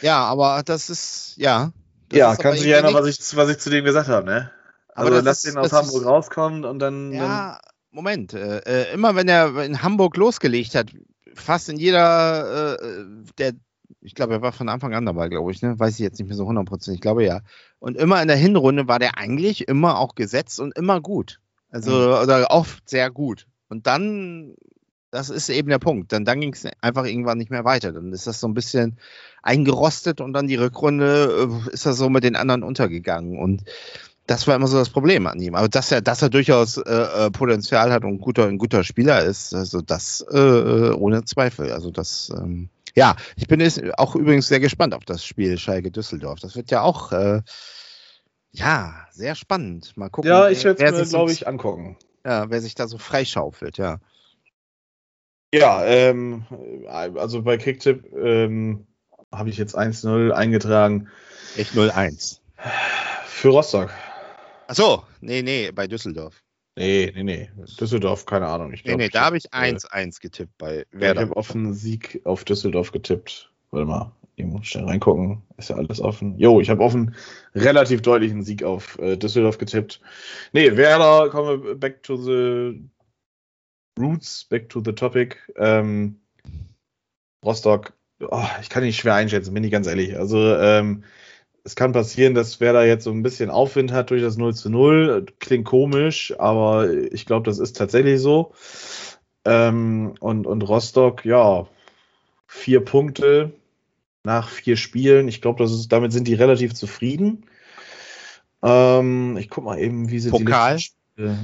[0.00, 1.72] Ja, aber das ist, ja.
[2.14, 4.50] Ja, kannst du dich erinnern, was ich, was ich zu dem gesagt habe, ne?
[4.94, 7.12] Also aber lass den aus Hamburg ist, rauskommen und dann.
[7.12, 7.58] Ja, dann
[7.94, 8.32] Moment.
[8.34, 10.90] Äh, äh, immer wenn er in Hamburg losgelegt hat,
[11.34, 13.04] fast in jeder, äh,
[13.38, 13.52] der,
[14.00, 15.78] ich glaube, er war von Anfang an dabei, glaube ich, ne?
[15.78, 17.40] Weiß ich jetzt nicht mehr so hundertprozentig, ich glaube ja.
[17.78, 21.40] Und immer in der Hinrunde war der eigentlich immer auch gesetzt und immer gut.
[21.70, 22.22] Also, mhm.
[22.22, 23.46] oder oft sehr gut.
[23.68, 24.54] Und dann,
[25.14, 26.12] das ist eben der Punkt.
[26.12, 27.92] Dann, dann ging es einfach irgendwann nicht mehr weiter.
[27.92, 28.98] Dann ist das so ein bisschen
[29.42, 33.38] eingerostet und dann die Rückrunde äh, ist er so mit den anderen untergegangen.
[33.38, 33.62] Und
[34.26, 35.54] das war immer so das Problem an ihm.
[35.54, 36.90] Aber dass er, dass er durchaus äh,
[37.26, 41.70] äh Potenzial hat und guter, ein guter Spieler ist, also das äh, äh, ohne Zweifel.
[41.70, 45.92] Also das, ähm, ja, ich bin jetzt auch übrigens sehr gespannt auf das Spiel Schalke
[45.92, 46.40] Düsseldorf.
[46.40, 47.40] Das wird ja auch, äh,
[48.50, 49.96] ja, sehr spannend.
[49.96, 50.28] Mal gucken.
[50.28, 51.98] Ja, ich werde es mir, glaube ich, angucken.
[52.26, 54.00] Ja, wer sich da so freischaufelt, ja.
[55.54, 56.44] Ja, ähm,
[56.88, 58.88] also bei Kicktip ähm,
[59.30, 61.06] habe ich jetzt 1-0 eingetragen.
[61.56, 62.40] Ich 0-1.
[63.26, 63.90] Für Rostock.
[64.66, 66.42] Ach so, nee, nee, bei Düsseldorf.
[66.74, 67.50] Nee, nee, nee.
[67.78, 68.72] Düsseldorf, keine Ahnung.
[68.72, 71.20] Ich glaub, nee, nee, da habe ich 1-1 äh, getippt bei Werder.
[71.22, 73.48] Ich habe auf einen Sieg auf Düsseldorf getippt.
[73.70, 75.42] Warte mal, ich muss schnell reingucken.
[75.56, 76.36] Ist ja alles offen.
[76.36, 77.14] Jo, ich habe auf einen
[77.54, 80.00] relativ deutlichen Sieg auf äh, Düsseldorf getippt.
[80.52, 82.80] Nee, Werder, kommen wir back to the
[83.98, 85.38] roots, back to the topic.
[85.56, 86.20] Ähm,
[87.44, 90.16] Rostock, oh, ich kann nicht schwer einschätzen, bin ich ganz ehrlich.
[90.18, 91.04] Also, ähm,
[91.64, 94.68] es kann passieren, dass Werder jetzt so ein bisschen Aufwind hat durch das 0 zu
[94.68, 95.26] 0.
[95.40, 98.52] Klingt komisch, aber ich glaube, das ist tatsächlich so.
[99.46, 101.66] Ähm, und, und Rostock, ja,
[102.46, 103.52] vier Punkte
[104.24, 105.26] nach vier Spielen.
[105.28, 107.46] Ich glaube, damit sind die relativ zufrieden.
[108.62, 110.76] Ähm, ich guck mal eben, wie sie Pokal.
[110.76, 110.86] die äh,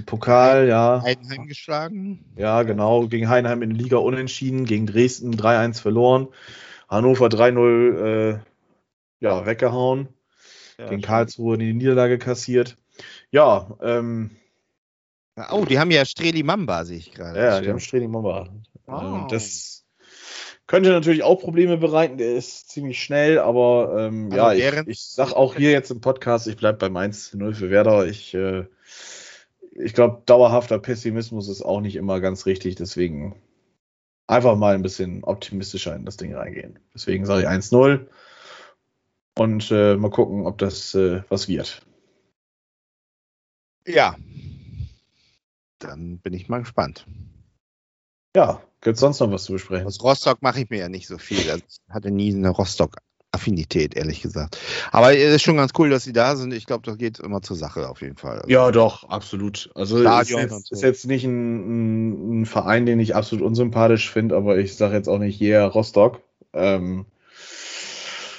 [0.07, 1.03] Pokal, ja.
[1.05, 2.25] Heidenheim geschlagen.
[2.37, 3.07] Ja, genau.
[3.07, 6.29] Gegen Heidenheim in der Liga unentschieden, gegen Dresden 3-1 verloren.
[6.89, 8.39] Hannover 3-0 äh,
[9.21, 10.09] ja, weggehauen.
[10.79, 12.77] Ja, gegen Karlsruhe die Niederlage kassiert.
[13.31, 14.31] Ja, ähm,
[15.51, 17.39] Oh, die haben ja Streli Mamba, sehe ich gerade.
[17.39, 18.49] Ja, die haben Streli Mamba.
[18.87, 19.27] Oh.
[19.31, 19.85] Das
[20.66, 22.18] könnte natürlich auch Probleme bereiten.
[22.18, 26.01] Der ist ziemlich schnell, aber, ähm, aber ja, ich, ich sag auch hier jetzt im
[26.01, 28.07] Podcast, ich bleibe beim 1-0 für Werder.
[28.07, 28.66] Ich, äh,
[29.83, 32.76] ich glaube, dauerhafter Pessimismus ist auch nicht immer ganz richtig.
[32.76, 33.41] Deswegen
[34.26, 36.78] einfach mal ein bisschen optimistischer in das Ding reingehen.
[36.95, 38.07] Deswegen sage ich 1-0
[39.39, 41.83] und äh, mal gucken, ob das äh, was wird.
[43.87, 44.16] Ja,
[45.78, 47.07] dann bin ich mal gespannt.
[48.37, 49.87] Ja, gibt es sonst noch was zu besprechen?
[49.87, 51.51] Aus Rostock mache ich mir ja nicht so viel.
[51.51, 52.51] Also ich hatte nie eine
[53.31, 54.59] Rostock-Affinität, ehrlich gesagt.
[54.93, 56.53] Aber es ist schon ganz cool, dass sie da sind.
[56.53, 58.39] Ich glaube, das geht immer zur Sache auf jeden Fall.
[58.39, 59.70] Also ja, doch, absolut.
[59.74, 60.74] Also es ist, jetzt, so.
[60.74, 65.09] ist jetzt nicht ein, ein, Verein, den ich absolut unsympathisch finde, aber ich sage jetzt
[65.09, 66.20] auch nicht yeah, Rostock.
[66.53, 67.07] Ähm,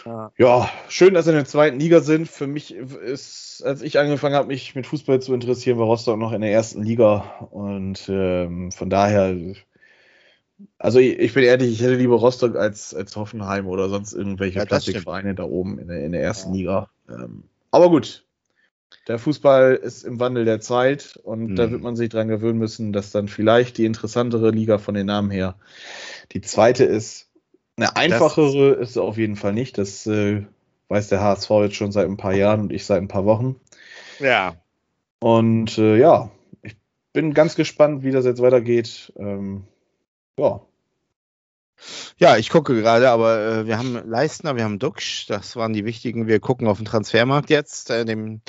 [0.06, 0.32] ja.
[0.38, 0.70] ja.
[0.90, 2.28] schön, dass sie in der zweiten Liga sind.
[2.28, 6.34] Für mich ist, als ich angefangen habe, mich mit Fußball zu interessieren, war Rostock noch
[6.34, 7.48] in der ersten Liga.
[7.52, 9.36] Und ähm, von daher,
[10.78, 14.60] also ich, ich, bin ehrlich, ich hätte lieber Rostock als, als Hoffenheim oder sonst irgendwelche
[14.60, 16.58] ja, Plastikvereine da oben in der, in der ersten ja.
[16.58, 16.90] Liga.
[17.10, 18.26] Ähm, aber gut,
[19.08, 21.56] der Fußball ist im Wandel der Zeit und hm.
[21.56, 25.08] da wird man sich dran gewöhnen müssen, dass dann vielleicht die interessantere Liga von den
[25.08, 25.56] Namen her
[26.32, 27.30] die zweite ist.
[27.78, 29.78] Eine einfachere das, ist auf jeden Fall nicht.
[29.78, 30.44] Das äh,
[30.90, 33.56] weiß der HSV jetzt schon seit ein paar Jahren und ich seit ein paar Wochen.
[34.20, 34.56] Ja.
[35.20, 36.30] Und äh, ja,
[36.62, 36.76] ich
[37.14, 39.14] bin ganz gespannt, wie das jetzt weitergeht.
[39.18, 39.64] Ähm,
[40.38, 40.62] ja.
[42.18, 45.86] Ja, ich gucke gerade, aber äh, wir haben Leistner, wir haben Duxch, das waren die
[45.86, 46.28] wichtigen.
[46.28, 48.42] Wir gucken auf den Transfermarkt jetzt, äh, dem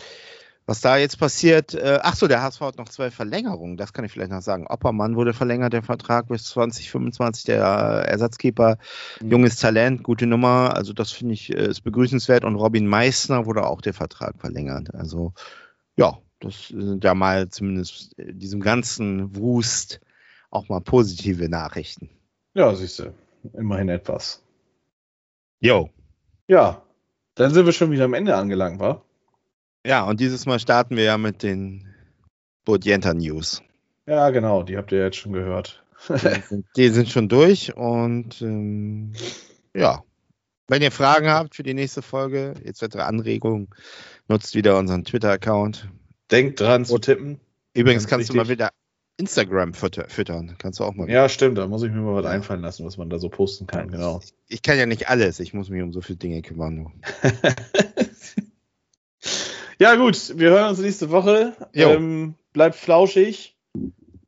[0.66, 4.04] was da jetzt passiert, äh, ach so, der HSV hat noch zwei Verlängerungen, das kann
[4.04, 4.66] ich vielleicht noch sagen.
[4.68, 8.78] Oppermann wurde verlängert, der Vertrag bis 2025, der äh, Ersatzkeeper,
[9.20, 9.30] mhm.
[9.30, 13.66] junges Talent, gute Nummer, also das finde ich äh, ist begrüßenswert und Robin Meissner wurde
[13.66, 14.94] auch der Vertrag verlängert.
[14.94, 15.32] Also
[15.96, 20.00] ja, das sind ja mal zumindest diesem ganzen Wust
[20.52, 22.10] auch mal positive Nachrichten.
[22.54, 23.14] Ja, siehst du,
[23.54, 24.44] immerhin etwas.
[25.60, 25.90] Jo.
[26.46, 26.82] Ja,
[27.34, 29.02] dann sind wir schon wieder am Ende angelangt, wa?
[29.84, 31.88] Ja, und dieses Mal starten wir ja mit den
[32.64, 33.62] Bodienta News.
[34.06, 35.84] Ja, genau, die habt ihr jetzt schon gehört.
[36.76, 39.14] die sind schon durch und ähm,
[39.74, 40.02] ja,
[40.68, 42.96] wenn ihr Fragen habt für die nächste Folge, etc.
[42.96, 43.68] Anregungen,
[44.28, 45.88] nutzt wieder unseren Twitter-Account.
[46.30, 47.40] Denkt dran zu tippen.
[47.74, 48.34] Übrigens kannst wichtig.
[48.34, 48.70] du mal wieder
[49.18, 50.56] Instagram füttern.
[50.58, 51.08] Kannst du auch mal.
[51.08, 51.58] Ja, stimmt.
[51.58, 53.90] Da muss ich mir mal was einfallen lassen, was man da so posten kann.
[53.90, 54.20] Genau.
[54.22, 55.38] Ich, ich kann ja nicht alles.
[55.38, 56.92] Ich muss mich um so viele Dinge kümmern.
[59.82, 61.56] Ja, gut, wir hören uns nächste Woche.
[61.74, 63.56] Ähm, bleibt flauschig,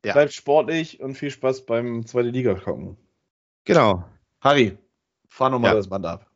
[0.03, 0.11] ja.
[0.11, 2.97] bleibt sportlich und viel Spaß beim zweite Liga gucken.
[3.63, 4.03] Genau.
[4.41, 4.77] Harry,
[5.29, 5.77] fahr nochmal ja.
[5.77, 6.29] das Band ab.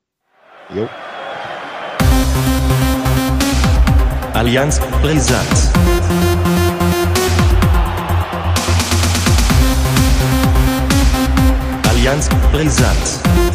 [0.74, 0.88] Jo.
[4.34, 6.59] Allianz Brisant.
[12.00, 13.49] Allianz, brisant.